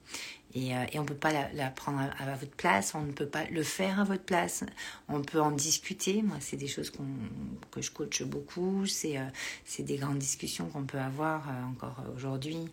Et, 0.54 0.76
euh, 0.76 0.86
on 0.96 1.02
ne 1.02 1.08
peut 1.08 1.14
pas 1.14 1.32
la, 1.54 1.70
prendre 1.70 2.00
à, 2.00 2.36
votre 2.36 2.56
place, 2.56 2.94
on 2.96 3.02
ne 3.02 3.12
peut 3.12 3.28
pas 3.28 3.46
le 3.46 3.64
faire 3.64 4.00
à 4.00 4.06
votre 4.06 4.24
place. 4.24 4.64
On 5.10 5.22
peut 5.22 5.42
en 5.42 5.52
discuter. 5.52 6.22
Moi, 6.22 6.38
c'est 6.40 6.58
des 6.58 6.68
choses 6.68 6.90
que 6.90 7.82
je 7.82 7.92
coach 7.92 8.24
beaucoup. 8.24 8.86
C'est 8.86 9.18
euh, 9.18 9.24
des 9.80 9.98
grandes 9.98 10.20
discussions 10.20 10.68
qu'on 10.68 10.84
peut 10.84 11.00
avoir 11.00 11.50
encore 11.70 12.02
aujourd'hui 12.16 12.70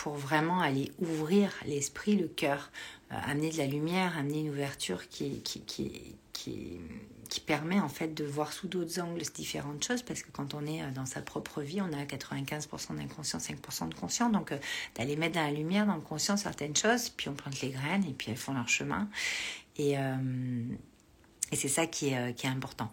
pour 0.00 0.14
vraiment 0.14 0.60
aller 0.60 0.90
ouvrir 0.98 1.52
l'esprit, 1.66 2.16
le 2.16 2.26
cœur, 2.26 2.70
euh, 3.12 3.16
amener 3.26 3.50
de 3.50 3.58
la 3.58 3.66
lumière, 3.66 4.16
amener 4.16 4.40
une 4.40 4.48
ouverture 4.48 5.10
qui, 5.10 5.42
qui, 5.42 5.60
qui, 5.60 6.16
qui, 6.32 7.40
permet 7.46 7.78
en 7.78 7.88
fait 7.90 8.14
de 8.14 8.24
voir 8.24 8.52
sous 8.52 8.66
d'autres 8.66 8.98
angles 8.98 9.20
différentes 9.34 9.84
choses 9.84 10.02
parce 10.02 10.22
que 10.22 10.30
quand 10.32 10.54
on 10.54 10.64
est 10.64 10.82
euh, 10.82 10.90
dans 10.94 11.04
sa 11.04 11.20
propre 11.20 11.60
vie, 11.60 11.82
on 11.82 11.92
a 11.92 12.04
95% 12.04 12.96
d'inconscient, 12.96 13.40
5% 13.40 13.90
de 13.90 13.94
conscient. 13.94 14.30
Donc 14.30 14.52
euh, 14.52 14.58
d'aller 14.94 15.16
mettre 15.16 15.34
dans 15.34 15.44
la 15.44 15.52
lumière, 15.52 15.84
dans 15.84 15.96
le 15.96 16.00
conscient 16.00 16.38
certaines 16.38 16.76
choses, 16.76 17.10
puis 17.10 17.28
on 17.28 17.34
plante 17.34 17.60
les 17.60 17.68
graines 17.68 18.06
et 18.08 18.14
puis 18.14 18.30
elles 18.30 18.38
font 18.38 18.54
leur 18.54 18.70
chemin. 18.70 19.06
Et, 19.76 19.96
et 21.52 21.56
c'est 21.56 21.68
ça 21.68 21.86
qui 21.86 22.08
est, 22.08 22.34
qui 22.34 22.46
est 22.46 22.50
important 22.50 22.90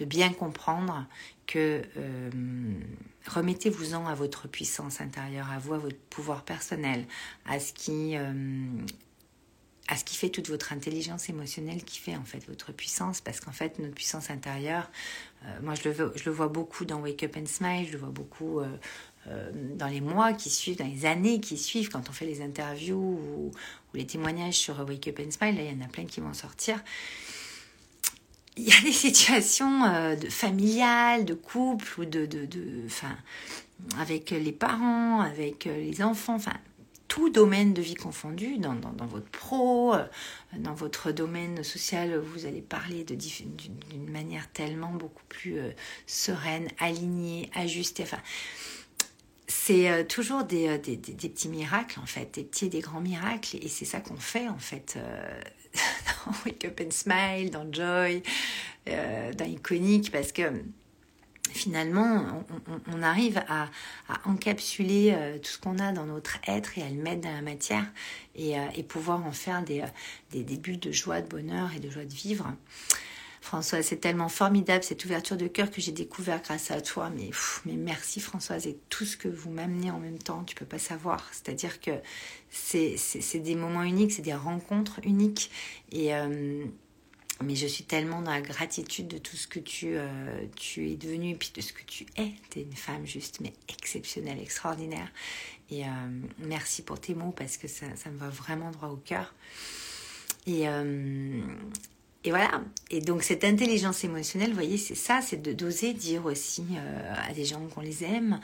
de 0.00 0.06
bien 0.06 0.32
comprendre 0.32 1.06
que 1.46 1.82
euh, 1.96 2.30
remettez-vous-en 3.26 4.06
à 4.06 4.14
votre 4.14 4.48
puissance 4.48 5.00
intérieure, 5.00 5.50
à 5.50 5.58
vous, 5.58 5.74
à 5.74 5.78
votre 5.78 5.98
pouvoir 6.08 6.42
personnel, 6.42 7.04
à 7.44 7.60
ce 7.60 7.72
qui 7.72 8.16
euh, 8.16 8.32
à 9.88 9.96
ce 9.96 10.04
qui 10.04 10.16
fait 10.16 10.30
toute 10.30 10.48
votre 10.48 10.72
intelligence 10.72 11.28
émotionnelle, 11.28 11.84
qui 11.84 11.98
fait 11.98 12.16
en 12.16 12.24
fait 12.24 12.46
votre 12.46 12.72
puissance, 12.72 13.20
parce 13.20 13.40
qu'en 13.40 13.52
fait 13.52 13.78
notre 13.78 13.94
puissance 13.94 14.30
intérieure, 14.30 14.88
euh, 15.44 15.58
moi 15.62 15.74
je 15.74 15.88
le, 15.88 16.12
je 16.14 16.24
le 16.24 16.30
vois 16.30 16.48
beaucoup 16.48 16.84
dans 16.84 17.00
Wake 17.00 17.24
Up 17.24 17.36
and 17.36 17.46
Smile, 17.46 17.86
je 17.86 17.92
le 17.92 17.98
vois 17.98 18.10
beaucoup 18.10 18.60
dans 19.74 19.86
les 19.86 20.00
mois 20.00 20.32
qui 20.32 20.48
suivent, 20.48 20.78
dans 20.78 20.86
les 20.86 21.04
années 21.04 21.40
qui 21.40 21.58
suivent, 21.58 21.90
quand 21.90 22.08
on 22.08 22.12
fait 22.12 22.24
les 22.24 22.40
interviews 22.40 22.96
ou, 22.96 23.50
ou 23.50 23.96
les 23.96 24.06
témoignages 24.06 24.54
sur 24.54 24.80
Wake 24.80 25.08
Up 25.08 25.20
and 25.20 25.30
Smile, 25.30 25.56
là 25.56 25.62
il 25.62 25.78
y 25.78 25.82
en 25.82 25.84
a 25.84 25.88
plein 25.88 26.06
qui 26.06 26.20
vont 26.20 26.32
sortir 26.32 26.82
il 28.56 28.68
y 28.68 28.72
a 28.72 28.80
des 28.82 28.92
situations 28.92 29.84
euh, 29.84 30.16
de 30.16 30.28
familiales, 30.28 31.24
de 31.24 31.34
couple 31.34 32.00
ou 32.00 32.04
de, 32.04 32.26
de, 32.26 32.44
de, 32.46 32.82
enfin, 32.86 33.16
avec 33.98 34.30
les 34.30 34.52
parents, 34.52 35.20
avec 35.20 35.66
euh, 35.66 35.80
les 35.80 36.02
enfants, 36.02 36.34
enfin, 36.34 36.54
tout 37.08 37.30
domaine 37.30 37.74
de 37.74 37.82
vie 37.82 37.94
confondu, 37.94 38.58
dans, 38.58 38.74
dans, 38.74 39.06
votre 39.06 39.28
pro, 39.30 39.94
euh, 39.94 40.04
dans 40.56 40.74
votre 40.74 41.10
domaine 41.10 41.64
social, 41.64 42.16
vous 42.18 42.46
allez 42.46 42.60
parler 42.60 43.04
d'une 43.04 44.10
manière 44.10 44.50
tellement 44.52 44.92
beaucoup 44.92 45.24
plus 45.28 45.58
sereine, 46.06 46.68
alignée, 46.78 47.50
ajustée. 47.54 48.04
Enfin, 48.04 48.20
c'est 49.48 50.06
toujours 50.06 50.44
des, 50.44 50.78
des, 50.78 50.96
des, 50.96 51.28
petits 51.28 51.48
miracles, 51.48 51.98
en 51.98 52.06
fait, 52.06 52.34
des 52.34 52.44
petits 52.44 52.66
et 52.66 52.68
des 52.68 52.80
grands 52.80 53.00
miracles. 53.00 53.56
Et 53.60 53.66
c'est 53.66 53.84
ça 53.84 53.98
qu'on 53.98 54.16
fait, 54.16 54.48
en 54.48 54.58
fait, 54.58 54.96
Wake 56.44 56.64
Up 56.64 56.80
and 56.80 56.90
Smile, 56.90 57.50
dans 57.50 57.70
Joy, 57.72 58.22
dans 58.86 59.44
Iconic, 59.44 60.10
parce 60.10 60.32
que 60.32 60.42
finalement, 61.52 62.44
on, 62.92 63.02
arrive 63.02 63.42
à, 63.48 63.68
encapsuler 64.24 65.12
euh, 65.12 65.38
tout 65.38 65.50
ce 65.50 65.58
qu'on 65.58 65.78
a 65.78 65.92
dans 65.92 66.06
notre 66.06 66.38
être 66.46 66.78
et 66.78 66.82
à 66.82 66.88
le 66.88 66.96
mettre 66.96 67.22
dans 67.22 67.32
la 67.32 67.42
matière 67.42 67.86
et, 68.34 68.58
euh, 68.58 68.82
pouvoir 68.88 69.24
en 69.24 69.32
faire 69.32 69.62
des, 69.62 69.84
des, 70.32 70.42
des, 70.42 70.56
de 70.56 70.92
joie, 70.92 71.20
de 71.20 71.28
bonheur 71.28 71.70
et 71.76 71.80
de 71.80 71.90
joie 71.90 72.04
de 72.04 72.12
vivre. 72.12 72.52
Françoise, 73.40 73.86
c'est 73.86 73.96
tellement 73.96 74.28
formidable 74.28 74.84
cette 74.84 75.04
ouverture 75.04 75.36
de 75.36 75.46
cœur 75.46 75.70
que 75.70 75.80
j'ai 75.80 75.92
découvert 75.92 76.42
grâce 76.42 76.70
à 76.70 76.80
toi. 76.82 77.10
Mais, 77.10 77.30
merci 77.76 78.20
Françoise 78.20 78.66
et 78.66 78.78
tout 78.90 79.06
ce 79.06 79.16
que 79.16 79.28
vous 79.28 79.50
m'amenez 79.50 79.90
en 79.90 79.98
même 79.98 80.18
temps, 80.18 80.44
tu 80.44 80.54
peux 80.54 80.66
pas 80.66 80.78
savoir. 80.78 81.26
C'est-à-dire 81.32 81.80
que 81.80 81.90
c'est 82.50 82.96
des 83.38 83.54
moments 83.54 83.82
uniques, 83.82 84.12
c'est 84.12 84.22
des 84.22 84.34
rencontres 84.34 85.00
uniques. 85.04 85.50
Euh, 85.94 86.64
mais 87.42 87.54
je 87.54 87.66
suis 87.66 87.84
tellement 87.84 88.20
dans 88.20 88.32
la 88.32 88.42
gratitude 88.42 89.08
de 89.08 89.16
tout 89.16 89.36
ce 89.36 89.48
que 89.48 89.58
tu, 89.58 89.92
euh, 89.94 90.46
es 90.76 90.96
devenu 90.96 91.30
et 91.30 91.34
puis 91.34 91.50
de 91.54 91.62
ce 91.62 91.72
que 91.72 91.82
tu 91.86 92.04
es. 92.18 92.34
Tu 92.50 92.58
es 92.58 92.62
une 92.62 92.76
femme 92.76 93.06
juste, 93.06 93.40
mais 93.40 93.54
exceptionnelle, 93.68 94.38
extraordinaire. 94.38 95.08
Et 95.70 95.86
euh, 95.86 95.88
merci 96.38 96.82
pour 96.82 97.00
tes 97.00 97.14
mots 97.14 97.32
parce 97.32 97.56
que 97.56 97.68
ça, 97.68 97.86
me 97.86 98.18
va 98.18 98.28
vraiment 98.28 98.70
droit 98.70 98.90
au 98.90 98.96
cœur. 98.96 99.34
Et, 100.46 100.66
et 102.24 102.30
voilà. 102.30 102.60
Et 102.90 103.00
donc 103.00 103.22
cette 103.22 103.44
intelligence 103.44 104.04
émotionnelle, 104.04 104.50
vous 104.50 104.54
voyez, 104.54 104.76
c'est 104.76 104.94
ça, 104.94 105.20
c'est 105.22 105.40
d'oser 105.40 105.94
dire 105.94 106.26
aussi 106.26 106.64
à 107.28 107.32
des 107.32 107.46
gens 107.46 107.60
qu'on 107.74 107.80
les 107.80 108.04
aime, 108.04 108.40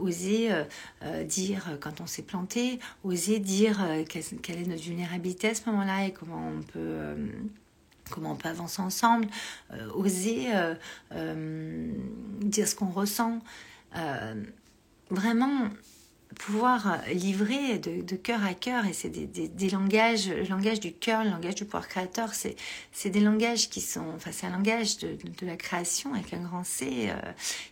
oser 0.00 0.50
dire 1.24 1.78
quand 1.80 2.00
on 2.00 2.06
s'est 2.06 2.22
planté, 2.22 2.80
oser 3.04 3.38
dire 3.38 3.80
quelle 4.08 4.58
est 4.58 4.66
notre 4.66 4.82
vulnérabilité 4.82 5.50
à 5.50 5.54
ce 5.54 5.68
moment-là 5.70 6.06
et 6.06 6.12
comment 6.12 6.48
on 6.48 6.62
peut 6.62 7.14
comment 8.12 8.32
on 8.32 8.36
peut 8.36 8.48
avancer 8.48 8.80
ensemble, 8.80 9.26
euh, 9.72 9.90
oser 9.94 10.54
euh, 10.54 10.74
euh, 11.12 11.92
dire 12.40 12.68
ce 12.68 12.76
qu'on 12.76 12.90
ressent, 12.90 13.40
vraiment 15.10 15.68
pouvoir 16.38 16.98
livrer 17.12 17.78
de, 17.78 18.16
cœur 18.16 18.44
à 18.44 18.54
cœur, 18.54 18.86
et 18.86 18.92
c'est 18.92 19.08
des, 19.08 19.70
langages, 19.70 20.28
le 20.28 20.44
langage 20.44 20.80
du 20.80 20.92
cœur, 20.92 21.24
le 21.24 21.30
langage 21.30 21.54
du 21.54 21.64
pouvoir 21.64 21.88
créateur, 21.88 22.30
c'est, 22.34 22.56
des 23.10 23.20
langages 23.20 23.68
qui 23.70 23.80
sont, 23.80 24.06
enfin 24.14 24.30
c'est 24.32 24.46
un 24.46 24.52
langage 24.52 24.98
de, 24.98 25.16
la 25.42 25.56
création 25.56 26.14
avec 26.14 26.32
un 26.32 26.40
grand 26.40 26.64
C 26.64 27.10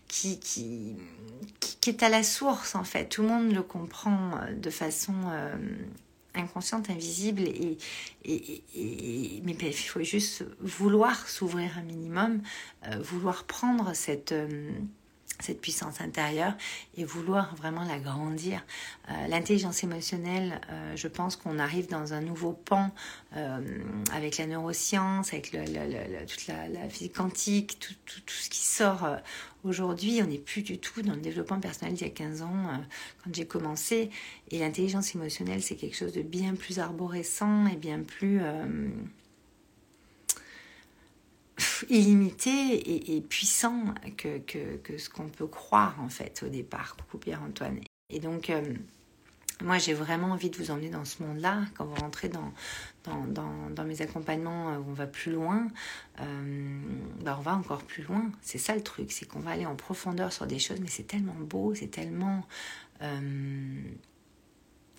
qui, 0.09 0.39
qui, 0.41 0.97
qui, 1.81 1.91
est 1.91 2.03
à 2.03 2.09
la 2.09 2.23
source 2.23 2.75
en 2.75 2.85
fait. 2.85 3.07
Tout 3.07 3.23
le 3.23 3.29
monde 3.29 3.53
le 3.53 3.63
comprend 3.63 4.33
de 4.57 4.71
façon 4.71 5.15
inconsciente, 6.35 6.91
invisible, 6.91 7.43
et, 7.43 7.79
et, 8.25 9.43
mais 9.45 9.57
il 9.61 9.73
faut 9.73 10.03
juste 10.03 10.45
vouloir 10.61 11.29
s'ouvrir 11.29 11.79
un 11.79 11.83
minimum, 11.83 12.43
euh, 12.87 12.99
vouloir 13.03 13.45
prendre 13.45 13.95
cette, 13.95 14.33
euh, 14.33 14.71
cette 15.43 15.61
puissance 15.61 16.01
intérieure 16.01 16.55
et 16.97 17.05
vouloir 17.05 17.55
vraiment 17.57 17.85
la 17.85 17.99
grandir. 17.99 18.65
Euh, 19.09 19.27
l'intelligence 19.29 19.83
émotionnelle, 19.85 20.61
je 20.95 21.09
pense 21.09 21.37
qu'on 21.37 21.59
arrive 21.59 21.89
dans 21.89 22.13
un 22.13 22.21
nouveau 22.21 22.53
pan 22.53 22.91
avec 24.13 24.39
la 24.39 24.47
neuroscience, 24.47 25.33
avec 25.33 25.51
toute 25.51 26.47
la, 26.47 26.89
physique 26.89 27.15
quantique, 27.15 27.79
tout, 27.79 27.95
tout, 28.07 28.21
tout, 28.21 28.35
ce 28.35 28.51
qui 28.51 28.61
sort 28.61 29.07
Aujourd'hui, 29.63 30.21
on 30.23 30.27
n'est 30.27 30.39
plus 30.39 30.63
du 30.63 30.79
tout 30.79 31.03
dans 31.03 31.15
le 31.15 31.21
développement 31.21 31.61
personnel 31.61 31.95
d'il 31.95 32.07
y 32.07 32.11
a 32.11 32.13
15 32.13 32.43
ans, 32.43 32.49
euh, 32.49 32.77
quand 33.23 33.35
j'ai 33.35 33.45
commencé. 33.45 34.11
Et 34.51 34.59
l'intelligence 34.59 35.15
émotionnelle, 35.15 35.63
c'est 35.63 35.77
quelque 35.77 35.97
chose 35.97 36.13
de 36.13 36.23
bien 36.23 36.55
plus 36.55 36.79
arborescent 36.79 37.67
et 37.67 37.77
bien 37.77 38.01
plus 38.01 38.41
euh, 38.41 38.89
illimité 41.89 43.15
et, 43.17 43.21
puissant 43.21 43.95
que, 44.17 44.99
ce 44.99 45.09
qu'on 45.09 45.29
peut 45.29 45.47
croire, 45.47 45.97
en 46.01 46.09
fait, 46.09 46.43
au 46.45 46.49
départ. 46.49 46.97
Coucou 46.97 47.19
Pierre-Antoine. 47.19 47.81
Et 48.11 48.21
donc... 48.21 48.51
Euh, 48.51 48.63
moi, 49.63 49.77
j'ai 49.77 49.93
vraiment 49.93 50.29
envie 50.29 50.49
de 50.49 50.57
vous 50.57 50.71
emmener 50.71 50.89
dans 50.89 51.05
ce 51.05 51.23
monde-là. 51.23 51.65
Quand 51.75 51.85
vous 51.85 51.97
rentrez 51.97 52.31
dans, 52.31 52.53
dans, 53.05 53.85
mes 53.85 54.01
accompagnements 54.01 54.77
où 54.77 54.85
on 54.89 54.93
va 54.95 55.07
plus 55.07 55.33
loin, 55.33 55.69
euh, 56.21 56.81
bah, 57.23 57.37
on 57.39 57.43
va 57.43 57.55
encore 57.57 57.83
plus 57.83 58.03
loin. 58.03 58.31
C'est 58.41 58.59
ça 58.59 58.75
le 58.75 58.83
truc, 58.83 59.13
c'est 59.13 59.27
qu'on 59.27 59.41
va 59.41 59.51
aller 59.51 59.67
en 59.67 59.77
profondeur 59.77 60.33
sur 60.33 60.47
des 60.47 60.59
choses, 60.59 60.81
mais 60.81 60.89
c'est 60.89 61.07
tellement 61.07 61.37
beau, 61.39 61.75
c'est 61.75 61.89
tellement... 61.91 62.47
Euh, 63.03 63.83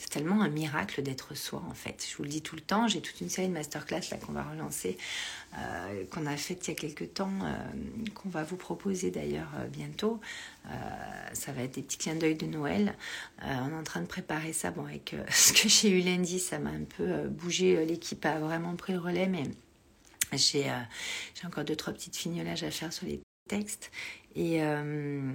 c'est 0.01 0.10
tellement 0.10 0.41
un 0.41 0.50
miracle 0.50 1.03
d'être 1.03 1.36
soi 1.36 1.63
en 1.70 1.74
fait. 1.74 2.05
Je 2.10 2.17
vous 2.17 2.24
le 2.24 2.29
dis 2.29 2.41
tout 2.41 2.55
le 2.55 2.62
temps, 2.62 2.88
j'ai 2.88 3.01
toute 3.01 3.22
une 3.22 3.29
série 3.29 3.48
de 3.48 3.53
masterclass 3.53 4.01
là 4.12 4.17
qu'on 4.17 4.31
va 4.31 4.43
relancer, 4.43 4.98
euh, 5.58 6.03
qu'on 6.12 6.25
a 6.25 6.36
fait 6.36 6.67
il 6.67 6.67
y 6.70 6.72
a 6.72 6.75
quelques 6.75 7.13
temps, 7.13 7.31
qu'on 8.15 8.29
va 8.29 8.43
vous 8.43 8.58
proposer 8.58 9.12
d'ailleurs 9.12 9.51
bientôt. 9.72 10.20
ça 11.34 11.51
va 11.51 11.63
être 11.63 11.75
des 11.75 11.84
petits 11.84 11.98
clins 11.98 12.15
d'œil 12.15 12.36
de 12.36 12.48
Noël. 12.48 12.96
on 13.43 13.70
est 13.70 13.79
en 13.79 13.84
train 13.84 14.01
de 14.01 14.08
préparer 14.08 14.53
ça. 14.53 14.72
Bon, 14.72 14.86
avec 14.86 15.15
ce 15.29 15.53
que 15.53 15.70
j'ai 15.70 15.89
eu 15.89 16.01
lundi, 16.01 16.39
ça 16.39 16.60
m'a 16.60 16.72
un 16.72 16.84
peu 16.84 17.27
bougé. 17.27 17.86
L'équipe 17.86 18.25
a 18.25 18.39
vraiment 18.39 18.75
pris 18.75 18.93
le 18.93 19.00
relais, 19.00 19.27
mais 19.27 19.43
j'ai 20.38 20.70
euh, 20.70 20.79
encore 21.46 21.63
deux, 21.63 21.75
trois 21.75 21.93
petites 21.93 22.15
fignolages 22.15 22.63
à 22.63 22.72
faire 22.72 22.93
sur 22.93 23.05
les 23.05 23.22
textes. 23.48 23.91
Et, 24.36 24.63
euh, 24.63 25.34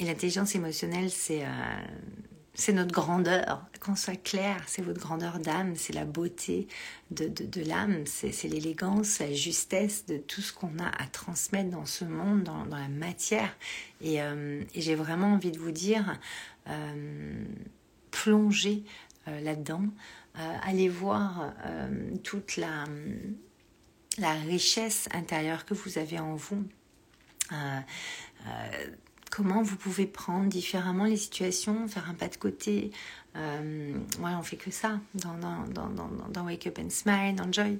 et 0.00 0.04
l'intelligence 0.04 0.54
émotionnelle, 0.54 1.10
c'est 1.10 1.44
euh, 1.44 1.48
c'est 2.58 2.72
notre 2.72 2.92
grandeur, 2.92 3.66
qu'on 3.80 3.96
soit 3.96 4.16
clair, 4.16 4.62
c'est 4.66 4.80
votre 4.80 4.98
grandeur 4.98 5.40
d'âme, 5.40 5.76
c'est 5.76 5.92
la 5.92 6.06
beauté 6.06 6.68
de, 7.10 7.28
de, 7.28 7.60
l'âme, 7.60 8.06
c'est 8.06 8.48
l'élégance, 8.48 9.18
la 9.18 9.30
justesse 9.30 10.06
de 10.06 10.16
tout 10.16 10.40
ce 10.40 10.54
qu'on 10.54 10.78
a 10.78 10.88
à 10.88 11.06
transmettre 11.06 11.68
dans 11.68 11.84
ce 11.84 12.06
monde, 12.06 12.44
dans, 12.44 12.64
la 12.64 12.88
matière. 12.88 13.54
Et, 14.00 14.16
et 14.16 14.80
j'ai 14.80 14.94
vraiment 14.94 15.34
envie 15.34 15.52
de 15.52 15.58
vous 15.58 15.70
dire, 15.70 16.18
plongez 18.10 18.84
là-dedans, 19.26 19.84
euh, 20.38 20.56
allez 20.62 20.88
voir 20.88 21.54
euh, 21.64 22.14
toute 22.22 22.58
la, 22.58 22.84
la 24.18 24.32
richesse 24.32 25.08
intérieure 25.12 25.64
que 25.64 25.72
vous 25.72 25.96
avez 25.96 26.18
en 26.18 26.34
vous. 26.34 26.62
Euh, 27.52 27.80
comment 29.30 29.62
vous 29.62 29.76
pouvez 29.76 30.06
prendre 30.06 30.48
différemment 30.48 31.04
les 31.04 31.16
situations, 31.16 31.88
faire 31.88 32.08
un 32.08 32.14
pas 32.14 32.28
de 32.28 32.36
côté. 32.36 32.90
Euh, 33.36 33.92
ouais, 34.20 34.30
on 34.38 34.42
fait 34.42 34.56
que 34.56 34.70
ça 34.70 35.00
dans, 35.14 35.36
dans, 35.36 35.88
dans, 36.30 36.44
Wake 36.44 36.66
Up 36.66 36.78
and 36.78 36.90
Smile, 36.90 37.34
dans 37.34 37.50
Joy. 37.50 37.78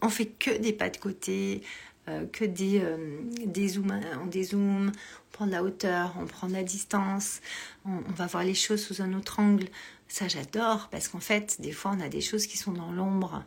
On 0.00 0.08
fait 0.08 0.26
que 0.26 0.58
des 0.58 0.72
pas 0.72 0.90
de 0.90 0.96
côté, 0.96 1.62
que 2.32 2.44
des, 2.44 2.82
des 3.46 3.68
zooms, 3.68 4.00
on 4.20 4.26
dézoome, 4.26 4.90
on 4.90 5.30
prend 5.30 5.46
de 5.46 5.52
la 5.52 5.62
hauteur, 5.62 6.16
on 6.20 6.26
prend 6.26 6.48
de 6.48 6.52
la 6.54 6.64
distance, 6.64 7.40
on, 7.84 7.98
on, 8.08 8.12
va 8.12 8.26
voir 8.26 8.42
les 8.42 8.54
choses 8.54 8.82
sous 8.82 9.00
un 9.00 9.12
autre 9.12 9.38
angle. 9.38 9.68
Ça, 10.08 10.26
j'adore 10.26 10.88
parce 10.90 11.06
qu'en 11.06 11.20
fait, 11.20 11.60
des 11.60 11.72
fois, 11.72 11.92
on 11.96 12.00
a 12.00 12.08
des 12.08 12.20
choses 12.20 12.46
qui 12.46 12.58
sont 12.58 12.72
dans 12.72 12.90
l'ombre, 12.90 13.44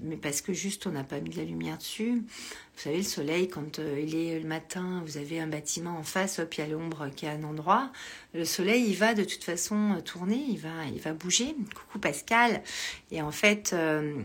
mais 0.00 0.16
parce 0.16 0.40
que 0.40 0.52
juste 0.52 0.86
on 0.86 0.92
n'a 0.92 1.04
pas 1.04 1.20
mis 1.20 1.30
de 1.30 1.36
la 1.36 1.44
lumière 1.44 1.78
dessus. 1.78 2.12
Vous 2.12 2.82
savez, 2.82 2.98
le 2.98 3.02
soleil, 3.02 3.48
quand 3.48 3.78
euh, 3.78 4.00
il 4.00 4.14
est 4.14 4.38
le 4.38 4.46
matin, 4.46 5.02
vous 5.04 5.16
avez 5.16 5.40
un 5.40 5.46
bâtiment 5.46 5.98
en 5.98 6.02
face, 6.02 6.38
hop, 6.38 6.54
il 6.54 6.60
y 6.60 6.64
a 6.64 6.68
l'ombre 6.68 7.08
qui 7.14 7.26
est 7.26 7.28
à 7.28 7.32
un 7.32 7.42
endroit. 7.42 7.90
Le 8.34 8.44
soleil, 8.44 8.84
il 8.88 8.96
va 8.96 9.14
de 9.14 9.24
toute 9.24 9.42
façon 9.42 9.96
euh, 9.96 10.00
tourner, 10.00 10.36
il 10.36 10.58
va, 10.58 10.84
il 10.92 11.00
va 11.00 11.12
bouger. 11.12 11.56
Coucou 11.74 11.98
Pascal. 11.98 12.62
Et 13.10 13.20
en 13.22 13.32
fait, 13.32 13.72
euh, 13.72 14.22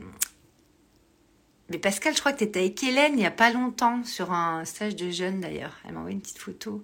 mais 1.69 1.79
Pascal, 1.79 2.13
je 2.13 2.19
crois 2.19 2.33
que 2.33 2.39
tu 2.39 2.43
étais 2.43 2.59
avec 2.59 2.83
Hélène 2.83 3.13
il 3.13 3.17
n'y 3.17 3.25
a 3.25 3.31
pas 3.31 3.51
longtemps 3.51 4.03
sur 4.03 4.31
un 4.31 4.65
stage 4.65 4.95
de 4.95 5.09
jeunes 5.09 5.41
d'ailleurs. 5.41 5.79
Elle 5.85 5.93
m'a 5.93 5.99
envoyé 5.99 6.15
une 6.15 6.21
petite 6.21 6.37
photo. 6.37 6.83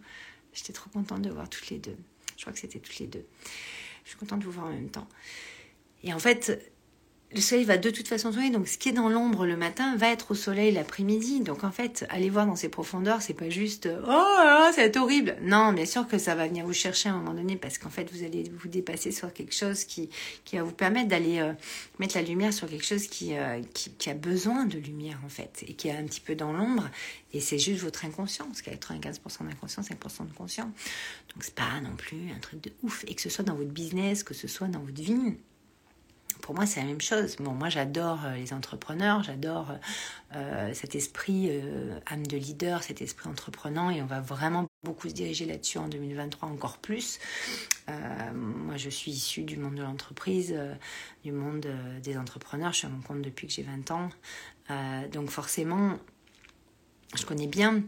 J'étais 0.53 0.74
trop 0.74 0.89
contente 0.89 1.22
de 1.22 1.29
voir 1.29 1.48
toutes 1.50 1.69
les 1.69 1.77
deux. 1.77 1.98
Je 2.38 2.41
crois 2.41 2.53
que 2.53 2.60
c'était 2.60 2.79
toutes 2.79 2.98
les 2.98 3.08
deux. 3.08 3.25
Je 4.03 4.10
suis 4.10 4.17
contente 4.17 4.39
de 4.39 4.46
vous 4.46 4.51
voir 4.51 4.67
en 4.67 4.72
même 4.72 4.89
temps. 4.89 5.08
Et 6.03 6.13
en 6.13 6.19
fait, 6.19 6.72
le 7.31 7.41
soleil 7.41 7.63
va 7.63 7.77
de 7.77 7.91
toute 7.91 8.07
façon 8.07 8.31
tourner, 8.31 8.50
donc 8.50 8.67
ce 8.67 8.79
qui 8.79 8.89
est 8.89 8.93
dans 8.93 9.07
l'ombre 9.07 9.45
le 9.45 9.55
matin 9.55 9.95
va 9.98 10.09
être 10.09 10.31
au 10.31 10.36
soleil 10.36 10.71
l'après-midi. 10.71 11.41
Donc 11.41 11.63
en 11.63 11.71
fait, 11.71 12.05
aller 12.09 12.29
voir 12.29 12.48
dans 12.48 12.55
ces 12.55 12.69
profondeurs, 12.69 13.21
c'est 13.21 13.36
pas 13.36 13.50
juste 13.50 13.88
oh 13.88 14.07
là, 14.07 14.71
c'est 14.74 14.98
horrible. 14.98 15.38
Non, 15.43 15.71
bien 15.71 15.86
sûr 15.86 16.07
que 16.07 16.17
ça 16.17 16.33
va 16.33 16.48
venir 16.48 16.65
vous 16.65 16.74
chercher 16.74 17.09
à 17.09 17.13
un 17.13 17.17
moment 17.17 17.36
donné 17.36 17.55
parce 17.55 17.77
qu'en 17.77 17.89
fait, 17.89 18.12
vous 18.12 18.24
allez 18.24 18.51
vous 18.59 18.67
dépasser 18.67 19.12
sur 19.12 19.31
quelque 19.31 19.53
chose 19.53 19.83
qui, 19.83 20.09
qui 20.43 20.55
va 20.55 20.63
vous 20.63 20.71
permettre 20.71 21.07
d'aller 21.07 21.39
euh, 21.39 21.53
mettre 22.00 22.15
la 22.15 22.24
lumière 22.24 22.51
sur 22.51 22.67
quelque 22.67 22.86
chose 22.86 23.05
qui, 23.07 23.38
euh, 23.38 23.62
qui, 23.75 23.91
qui, 23.91 24.09
a 24.09 24.15
besoin 24.15 24.65
de 24.65 24.79
lumière 24.79 25.19
en 25.24 25.29
fait 25.29 25.63
et 25.67 25.74
qui 25.74 25.88
est 25.88 25.95
un 25.95 26.05
petit 26.05 26.21
peu 26.21 26.33
dans 26.33 26.51
l'ombre. 26.51 26.89
Et 27.33 27.41
c'est 27.41 27.59
juste 27.59 27.83
votre 27.83 28.05
inconscient, 28.05 28.45
parce 28.45 28.62
a 28.67 28.71
95% 28.71 29.48
d'inconscient, 29.48 29.83
5% 29.83 30.27
de 30.27 30.33
conscient. 30.33 30.65
Donc 30.65 31.43
c'est 31.43 31.53
pas 31.53 31.79
non 31.83 31.95
plus 31.95 32.31
un 32.36 32.39
truc 32.39 32.62
de 32.62 32.71
ouf. 32.81 33.05
Et 33.07 33.13
que 33.13 33.21
ce 33.21 33.29
soit 33.29 33.43
dans 33.43 33.53
votre 33.53 33.69
business, 33.69 34.24
que 34.24 34.33
ce 34.33 34.48
soit 34.48 34.67
dans 34.67 34.79
votre 34.79 35.00
vie 35.00 35.36
pour 36.41 36.55
moi, 36.55 36.65
c'est 36.65 36.79
la 36.79 36.86
même 36.88 37.01
chose. 37.01 37.36
Bon, 37.38 37.51
moi, 37.51 37.69
j'adore 37.69 38.25
euh, 38.25 38.36
les 38.36 38.53
entrepreneurs, 38.53 39.24
j'adore 39.24 39.72
euh, 40.36 40.74
cet 40.74 40.96
esprit 40.96 41.48
euh, 41.50 42.00
âme 42.08 42.25
de 42.25 42.38
leader, 42.38 42.84
cet 42.84 43.01
esprit 43.01 43.29
entreprenant, 43.29 43.89
et 43.89 44.01
on 44.01 44.05
va 44.05 44.22
vraiment 44.22 44.67
beaucoup 44.84 45.10
se 45.10 45.13
diriger 45.13 45.46
là-dessus 45.46 45.77
en 45.77 45.88
2023 45.88 46.50
encore 46.50 46.77
plus. 46.77 47.19
moi, 48.34 48.77
je 48.77 48.89
suis 48.89 49.12
issue 49.12 49.43
du 49.43 49.58
monde 49.58 49.75
de 49.75 49.84
l'entreprise, 49.84 50.55
du 51.24 51.31
monde 51.31 51.67
des 52.01 52.17
entrepreneurs. 52.17 52.72
Je 52.72 52.79
suis 52.79 52.88
à 52.88 52.89
mon 52.89 53.01
compte 53.01 53.22
depuis 53.22 53.48
que 53.48 53.53
j'ai 53.53 53.63
20 53.63 53.91
ans. 53.91 54.10
donc, 55.12 55.29
forcément, 55.29 55.98
je 57.15 57.25
connais 57.25 57.48
bien 57.48 57.84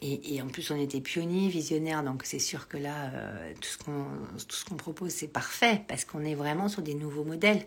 et, 0.00 0.40
en 0.40 0.46
plus, 0.46 0.70
on 0.70 0.76
était 0.76 1.00
pionniers, 1.00 1.48
visionnaires, 1.48 2.04
donc 2.04 2.22
c'est 2.24 2.38
sûr 2.38 2.68
que 2.68 2.76
là, 2.76 3.10
euh, 3.12 3.52
tout 3.60 3.68
ce 4.54 4.64
qu'on 4.64 4.76
propose, 4.76 5.10
c'est 5.10 5.28
parfait 5.28 5.82
parce 5.88 6.04
qu'on 6.04 6.24
est 6.24 6.36
vraiment 6.36 6.68
sur 6.68 6.82
des 6.82 6.94
nouveaux 6.94 7.24
modèles. 7.24 7.66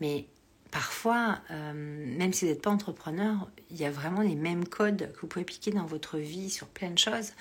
Mais 0.00 0.26
parfois, 0.70 1.40
euh, 1.50 1.72
même 1.72 2.34
si 2.34 2.44
vous 2.44 2.50
n'êtes 2.50 2.60
pas 2.60 2.70
entrepreneur, 2.70 3.48
il 3.70 3.78
y 3.78 3.86
a 3.86 3.90
vraiment 3.90 4.20
les 4.20 4.34
mêmes 4.34 4.68
codes 4.68 5.12
que 5.14 5.20
vous 5.22 5.26
pouvez 5.26 5.42
appliquer 5.42 5.70
dans 5.70 5.86
votre 5.86 6.18
vie 6.18 6.50
sur 6.50 6.68
plein 6.68 6.90
de 6.90 6.98
choses. 6.98 7.32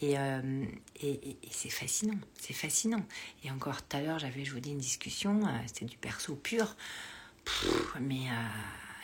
Et, 0.00 0.18
euh, 0.18 0.64
et, 1.02 1.36
c'est 1.50 1.68
fascinant, 1.68 2.18
c'est 2.40 2.54
fascinant. 2.54 3.04
Et 3.44 3.50
encore 3.50 3.86
tout 3.86 3.98
à 3.98 4.00
l'heure, 4.00 4.18
j'avais, 4.18 4.46
je 4.46 4.52
vous 4.52 4.60
dis, 4.60 4.70
une 4.70 4.78
discussion, 4.78 5.40
c'était 5.66 5.84
du 5.84 5.98
perso 5.98 6.36
pur, 6.36 6.74
mais 8.00 8.22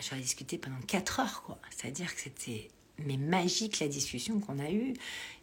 j'aurais 0.00 0.22
discuté 0.22 0.56
pendant 0.56 0.80
4 0.86 1.20
heures, 1.20 1.42
quoi. 1.42 1.58
C'est-à-dire 1.70 2.14
que 2.14 2.20
c'était 2.22 2.70
mais 3.06 3.16
magique 3.16 3.80
la 3.80 3.88
discussion 3.88 4.40
qu'on 4.40 4.58
a 4.58 4.70
eue 4.70 4.94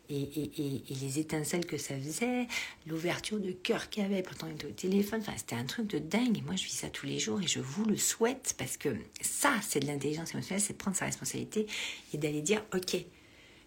et, 0.10 0.82
les 0.90 1.20
étincelles 1.20 1.66
que 1.66 1.78
ça 1.78 1.96
faisait, 1.96 2.48
l'ouverture 2.86 3.40
de 3.40 3.52
cœur 3.52 3.90
qu'il 3.90 4.04
y 4.04 4.06
avait, 4.06 4.22
pourtant 4.22 4.48
on 4.50 4.54
était 4.54 4.68
au 4.68 4.72
téléphone, 4.72 5.20
enfin, 5.22 5.34
c'était 5.36 5.56
un 5.56 5.66
truc 5.66 5.88
de 5.88 6.00
dingue. 6.00 6.38
Et 6.38 6.42
moi, 6.42 6.56
je 6.56 6.64
vis 6.64 6.72
ça 6.72 6.90
tous 6.90 7.06
les 7.06 7.20
jours 7.20 7.42
et 7.42 7.48
je 7.48 7.60
vous 7.60 7.86
le 7.86 7.98
souhaite 7.98 8.56
parce 8.58 8.78
que 8.78 8.90
ça, 9.22 9.54
c'est 9.62 9.80
de 9.80 9.88
l'intelligence 9.88 10.34
émotionnelle, 10.34 10.62
c'est 10.62 10.74
de 10.74 10.78
prendre 10.78 10.98
sa 10.98 11.06
responsabilité 11.06 11.68
et 12.14 12.18
d'aller 12.18 12.42
dire, 12.42 12.64
ok, 12.74 12.98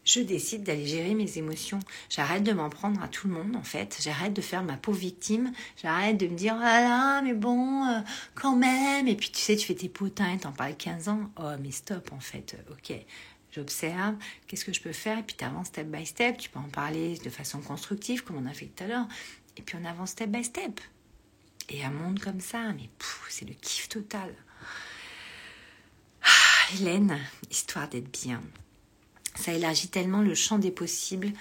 je 0.04 0.20
décide 0.20 0.62
d'aller 0.62 0.86
gérer 0.86 1.14
mes 1.14 1.38
émotions. 1.38 1.78
J'arrête 2.08 2.42
de 2.42 2.52
m'en 2.52 2.70
prendre 2.70 3.02
à 3.02 3.08
tout 3.08 3.28
le 3.28 3.34
monde, 3.34 3.54
en 3.54 3.62
fait. 3.62 3.98
J'arrête 4.02 4.32
de 4.32 4.40
faire 4.40 4.62
ma 4.62 4.76
pauvre 4.76 4.98
victime. 4.98 5.52
J'arrête 5.82 6.16
de 6.16 6.26
me 6.26 6.36
dire, 6.36 6.56
ah 6.58 6.80
là, 6.80 7.22
mais 7.22 7.34
bon, 7.34 7.84
euh, 7.86 8.00
quand 8.34 8.56
même. 8.56 9.06
Et 9.08 9.14
puis, 9.14 9.30
tu 9.30 9.40
sais, 9.40 9.56
tu 9.56 9.66
fais 9.66 9.74
tes 9.74 9.88
potins, 9.88 10.36
t'en 10.38 10.52
parles 10.52 10.76
15 10.76 11.08
ans. 11.08 11.30
Oh, 11.38 11.50
mais 11.62 11.70
stop, 11.70 12.12
en 12.12 12.20
fait. 12.20 12.56
Ok, 12.70 12.96
j'observe, 13.52 14.16
qu'est-ce 14.46 14.64
que 14.64 14.72
je 14.72 14.80
peux 14.80 14.92
faire, 14.92 15.18
et 15.18 15.22
puis 15.22 15.36
tu 15.36 15.44
avances 15.44 15.68
step 15.68 15.88
by 15.88 16.06
step, 16.06 16.38
tu 16.38 16.50
peux 16.50 16.58
en 16.58 16.68
parler 16.68 17.18
de 17.18 17.30
façon 17.30 17.60
constructive, 17.60 18.24
comme 18.24 18.36
on 18.36 18.46
a 18.46 18.52
fait 18.52 18.66
tout 18.66 18.84
à 18.84 18.86
l'heure, 18.86 19.06
et 19.56 19.62
puis 19.62 19.76
on 19.80 19.84
avance 19.84 20.10
step 20.10 20.30
by 20.30 20.44
step. 20.44 20.80
Et 21.68 21.84
un 21.84 21.90
monde 21.90 22.18
comme 22.18 22.40
ça, 22.40 22.72
mais 22.72 22.88
c'est 23.28 23.46
le 23.46 23.54
kiff 23.54 23.88
total. 23.88 24.34
Ah, 26.22 26.74
Hélène, 26.74 27.18
histoire 27.50 27.88
d'être 27.88 28.10
bien. 28.10 28.42
Ça 29.36 29.52
élargit 29.52 29.88
tellement 29.88 30.22
le 30.22 30.34
champ 30.34 30.58
des 30.58 30.72
possibles 30.72 31.32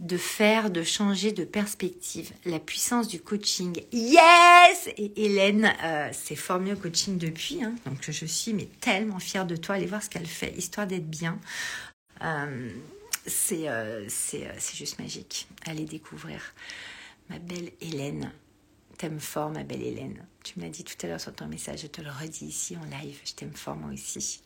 de 0.00 0.16
faire, 0.16 0.70
de 0.70 0.82
changer 0.82 1.30
de 1.32 1.44
perspective. 1.44 2.32
La 2.46 2.58
puissance 2.58 3.06
du 3.06 3.20
coaching. 3.20 3.82
Yes 3.92 4.88
Et 4.96 5.24
Hélène 5.24 5.74
euh, 5.84 6.10
s'est 6.12 6.36
formée 6.36 6.72
au 6.72 6.76
coaching 6.76 7.18
depuis. 7.18 7.62
Hein. 7.62 7.74
donc 7.84 7.98
je 8.08 8.26
suis 8.26 8.54
mais 8.54 8.66
tellement 8.80 9.18
fière 9.18 9.46
de 9.46 9.56
toi. 9.56 9.74
Allez 9.74 9.86
voir 9.86 10.02
ce 10.02 10.08
qu'elle 10.08 10.26
fait, 10.26 10.54
histoire 10.56 10.86
d'être 10.86 11.08
bien. 11.08 11.38
Euh, 12.22 12.70
euh, 13.52 14.04
c'est 14.08 14.74
juste 14.74 14.98
magique. 14.98 15.46
Allez 15.66 15.84
découvrir. 15.84 16.54
Ma 17.28 17.38
belle 17.38 17.70
Hélène. 17.82 18.32
T'aimes 18.96 19.20
fort, 19.20 19.50
ma 19.50 19.64
belle 19.64 19.82
Hélène. 19.82 20.24
Tu 20.42 20.58
me 20.58 20.64
l'as 20.64 20.70
dit 20.70 20.84
tout 20.84 20.94
à 21.02 21.08
l'heure 21.08 21.20
sur 21.20 21.34
ton 21.34 21.46
message. 21.46 21.82
Je 21.82 21.86
te 21.86 22.00
le 22.00 22.10
redis 22.10 22.46
ici 22.46 22.76
en 22.76 22.84
live. 22.98 23.18
Je 23.24 23.32
t'aime 23.32 23.54
fort 23.54 23.76
moi 23.76 23.92
aussi. 23.92 24.40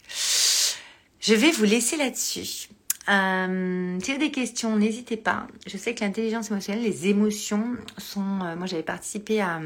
Je 1.21 1.35
vais 1.35 1.53
vous 1.53 1.65
laisser 1.65 1.97
là-dessus. 1.97 2.69
Euh, 3.09 3.99
si 4.01 4.07
vous 4.07 4.17
avez 4.17 4.27
des 4.27 4.31
questions, 4.31 4.77
n'hésitez 4.77 5.17
pas. 5.17 5.47
Je 5.67 5.77
sais 5.77 5.95
que 5.95 6.01
l'intelligence 6.05 6.51
émotionnelle, 6.51 6.83
les 6.83 7.09
émotions 7.09 7.77
sont... 7.99 8.41
Euh, 8.43 8.57
moi, 8.57 8.67
j'avais 8.67 8.83
participé 8.83 9.41
à, 9.41 9.61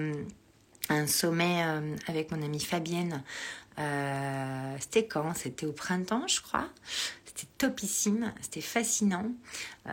un 0.90 1.06
sommet 1.06 1.62
euh, 1.64 1.94
avec 2.06 2.32
mon 2.32 2.42
amie 2.42 2.60
Fabienne. 2.60 3.22
Euh, 3.78 4.76
c'était 4.80 5.06
quand? 5.06 5.34
C'était 5.36 5.66
au 5.66 5.72
printemps, 5.72 6.26
je 6.26 6.40
crois. 6.40 6.68
C'était 7.26 7.46
topissime, 7.58 8.32
c'était 8.40 8.60
fascinant. 8.60 9.26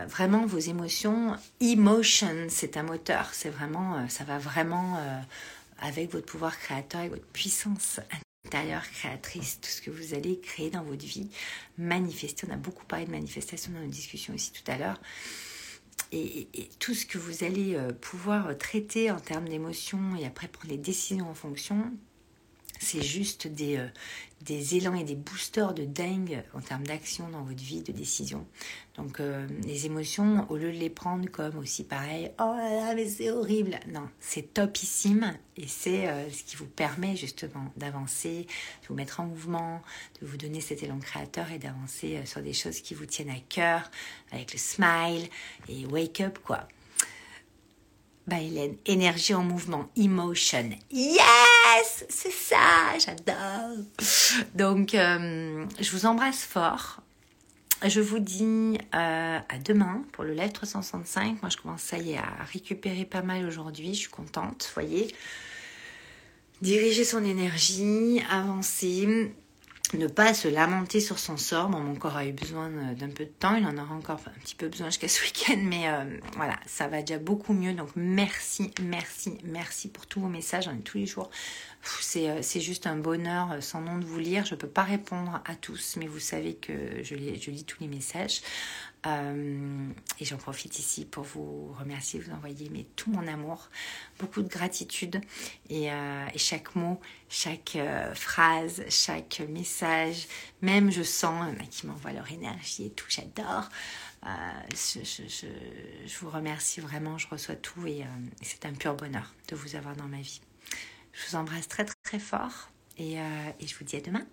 vraiment, 0.08 0.48
vos 0.48 0.58
émotions, 0.58 1.36
emotion, 1.60 2.48
c'est 2.50 2.78
un 2.78 2.84
moteur. 2.84 3.30
C'est 3.34 3.50
vraiment, 3.50 4.08
ça 4.10 4.24
va 4.24 4.40
vraiment 4.40 4.98
avec 5.80 6.12
votre 6.12 6.26
pouvoir 6.26 6.58
créateur 6.58 7.02
et 7.02 7.10
votre 7.10 7.28
puissance 7.28 8.00
intérieure, 8.46 8.84
créatrice, 8.92 9.60
tout 9.62 9.70
ce 9.70 9.82
que 9.82 9.92
vous 9.92 10.14
allez 10.14 10.40
créer 10.40 10.70
dans 10.70 10.84
votre 10.84 11.06
vie, 11.06 11.30
manifester. 11.78 12.48
On 12.50 12.54
a 12.54 12.58
beaucoup 12.58 12.86
parlé 12.86 13.06
de 13.06 13.12
manifestation 13.12 13.72
dans 13.72 13.80
nos 13.80 13.88
discussions 13.88 14.34
ici 14.34 14.52
tout 14.52 14.70
à 14.72 14.78
l'heure. 14.78 15.00
Et, 16.12 16.48
tout 16.80 16.94
ce 16.94 17.06
que 17.06 17.18
vous 17.18 17.44
allez 17.44 17.76
euh, 17.76 17.92
pouvoir 17.92 18.58
traiter 18.58 19.12
en 19.12 19.20
termes 19.20 19.50
d'émotions 19.50 20.16
et 20.18 20.26
après 20.26 20.48
prendre 20.48 20.72
les 20.72 20.78
décisions 20.78 21.30
en 21.30 21.34
fonction, 21.34 21.92
c'est 22.86 23.02
juste 23.02 23.48
des, 23.48 23.78
euh, 23.78 23.88
des 24.42 24.76
élans 24.76 24.94
et 24.94 25.04
des 25.04 25.16
boosters 25.16 25.74
de 25.74 25.86
dingue 25.86 26.44
en 26.54 26.62
termes 26.62 26.86
d'action 26.86 27.28
dans 27.30 27.44
votre 27.44 27.62
vie, 27.62 27.82
de 27.82 27.92
décision. 27.92 28.46
Donc 28.96 29.20
euh, 29.20 29.48
les 29.66 29.88
émotions, 29.88 30.46
au 30.50 30.58
lieu 30.58 30.72
de 30.72 30.78
les 30.78 30.92
prendre 30.92 31.28
comme 31.30 31.58
aussi 31.58 31.84
pareil, 31.84 32.32
oh 32.40 32.54
là 32.56 32.70
là, 32.76 32.96
mais 32.96 33.08
c'est 33.08 33.32
horrible. 33.32 33.80
Non, 33.88 34.08
c'est 34.20 34.54
topissime 34.54 35.36
et 35.58 35.68
c'est 35.68 36.08
euh, 36.08 36.30
ce 36.30 36.44
qui 36.44 36.56
vous 36.56 36.68
permet 36.68 37.16
justement 37.16 37.74
d'avancer, 37.76 38.46
de 38.84 38.88
vous 38.88 38.96
mettre 38.96 39.20
en 39.20 39.26
mouvement, 39.26 39.82
de 40.22 40.28
vous 40.28 40.38
donner 40.38 40.62
cet 40.62 40.84
élan 40.84 41.00
créateur 41.00 41.52
et 41.52 41.58
d'avancer 41.58 42.22
sur 42.26 42.42
des 42.42 42.54
choses 42.54 42.82
qui 42.82 42.94
vous 42.94 43.08
tiennent 43.08 43.32
à 43.32 43.40
cœur, 43.50 43.90
avec 44.32 44.54
le 44.54 44.60
smile 44.60 45.28
et 45.68 45.86
wake 45.88 46.22
up 46.22 46.38
quoi. 46.44 46.68
Bah 48.28 48.42
Hélène, 48.42 48.76
énergie 48.88 49.36
en 49.36 49.44
mouvement, 49.44 49.88
emotion. 49.96 50.70
C'est 52.10 52.32
ça, 52.32 52.98
j'adore. 53.00 53.78
Donc, 54.54 54.94
euh, 54.94 55.66
je 55.80 55.92
vous 55.92 56.06
embrasse 56.06 56.44
fort. 56.44 57.02
Je 57.86 58.02
vous 58.02 58.20
dis 58.20 58.78
euh, 58.96 59.40
à 59.48 59.58
demain 59.64 60.04
pour 60.12 60.24
le 60.24 60.34
live 60.34 60.52
365. 60.52 61.42
Moi, 61.42 61.50
je 61.50 61.58
commence, 61.58 61.82
ça 61.82 61.98
y 61.98 62.14
est, 62.14 62.18
à 62.18 62.44
récupérer 62.52 63.06
pas 63.06 63.22
mal 63.22 63.46
aujourd'hui. 63.46 63.94
Je 63.94 64.00
suis 64.00 64.10
contente, 64.10 64.72
voyez. 64.74 65.14
Diriger 66.62 67.04
son 67.04 67.24
énergie, 67.24 68.22
avancer, 68.30 69.34
ne 69.98 70.08
pas 70.08 70.34
se 70.34 70.48
lamenter 70.48 71.00
sur 71.00 71.20
son 71.20 71.38
sort. 71.38 71.70
mon 71.70 71.96
corps 71.96 72.18
a 72.18 72.26
eu 72.26 72.32
besoin 72.32 72.70
d'un 72.70 73.10
peu 73.10 73.26
de 73.26 73.32
temps, 73.40 73.56
il 73.56 73.66
en 73.66 73.78
aura 73.78 73.96
encore 73.96 74.20
un 74.26 74.40
petit 74.40 74.56
peu 74.56 74.68
besoin 74.68 74.88
jusqu'à 74.88 75.08
ce 75.08 75.22
week-end, 75.26 75.60
mais 75.64 75.88
euh, 75.88 76.18
voilà, 76.36 76.56
ça 76.66 76.88
va 76.88 77.02
déjà 77.02 77.20
beaucoup 77.20 77.54
mieux. 77.54 77.74
Donc 77.74 77.90
merci, 77.96 78.72
merci, 78.82 79.38
merci 79.44 79.90
pour 79.90 80.06
tous 80.08 80.20
vos 80.20 80.28
messages, 80.28 80.66
j'en 80.66 80.76
ai 80.76 80.82
tous 80.82 80.98
les 80.98 81.06
jours. 81.06 81.30
Euh, 82.16 82.40
c'est 82.42 82.62
juste 82.62 82.88
un 82.88 82.96
bonheur 82.96 83.52
euh, 83.52 83.62
sans 83.62 83.82
nom 83.82 83.98
de 83.98 84.06
vous 84.06 84.20
lire. 84.20 84.46
Je 84.46 84.56
ne 84.56 84.60
peux 84.60 84.68
pas 84.68 84.84
répondre 84.84 85.42
à 85.46 85.56
tous, 85.56 85.98
mais 85.98 86.08
vous 86.08 86.20
savez 86.20 86.56
que 86.56 87.04
je, 87.04 87.16
lis 87.16 87.64
tous 87.66 87.82
les 87.82 87.88
messages. 87.88 88.42
Euh, 89.06 89.88
et 90.20 90.26
j'en 90.26 90.38
profite 90.38 90.80
ici 90.80 91.06
pour 91.06 91.24
vous 91.24 91.76
remercier, 91.78 92.20
vous 92.20 92.34
envoyer 92.34 92.88
tout 92.96 93.12
mon 93.12 93.28
amour, 93.28 93.70
beaucoup 94.20 94.42
de 94.42 94.48
gratitude. 94.48 95.22
Et, 95.70 95.90
chaque 96.38 96.76
mot, 96.76 97.00
chaque 97.30 97.78
phrase, 98.16 98.84
chaque 98.90 99.44
message, 99.48 100.28
même 100.62 100.92
je 100.92 101.04
sens 101.04 101.54
qui 101.70 101.86
m'envoient 101.86 102.14
leur 102.14 102.32
énergie 102.32 102.86
et 102.86 102.90
tout, 102.90 103.06
j'adore. 103.10 103.70
je, 104.24 105.48
vous 106.20 106.30
remercie 106.32 106.82
vraiment, 106.82 107.20
je 107.20 107.28
reçois 107.28 107.56
tout 107.56 107.86
et 107.86 108.04
c'est 108.42 108.66
un 108.66 108.74
pur 108.74 108.96
bonheur 108.96 109.36
de 109.50 109.56
vous 109.56 109.76
avoir 109.76 109.96
dans 109.96 110.08
ma 110.08 110.22
vie. 110.22 110.42
Je 111.16 111.30
vous 111.30 111.36
embrasse 111.38 111.68
très 111.68 111.86
très 111.86 112.20
fort 112.20 112.70
et, 112.98 113.20
euh, 113.20 113.24
et 113.60 113.68
je 113.68 113.78
vous 113.78 113.86
dis 113.86 113.96
à 113.96 114.02
demain. 114.02 114.26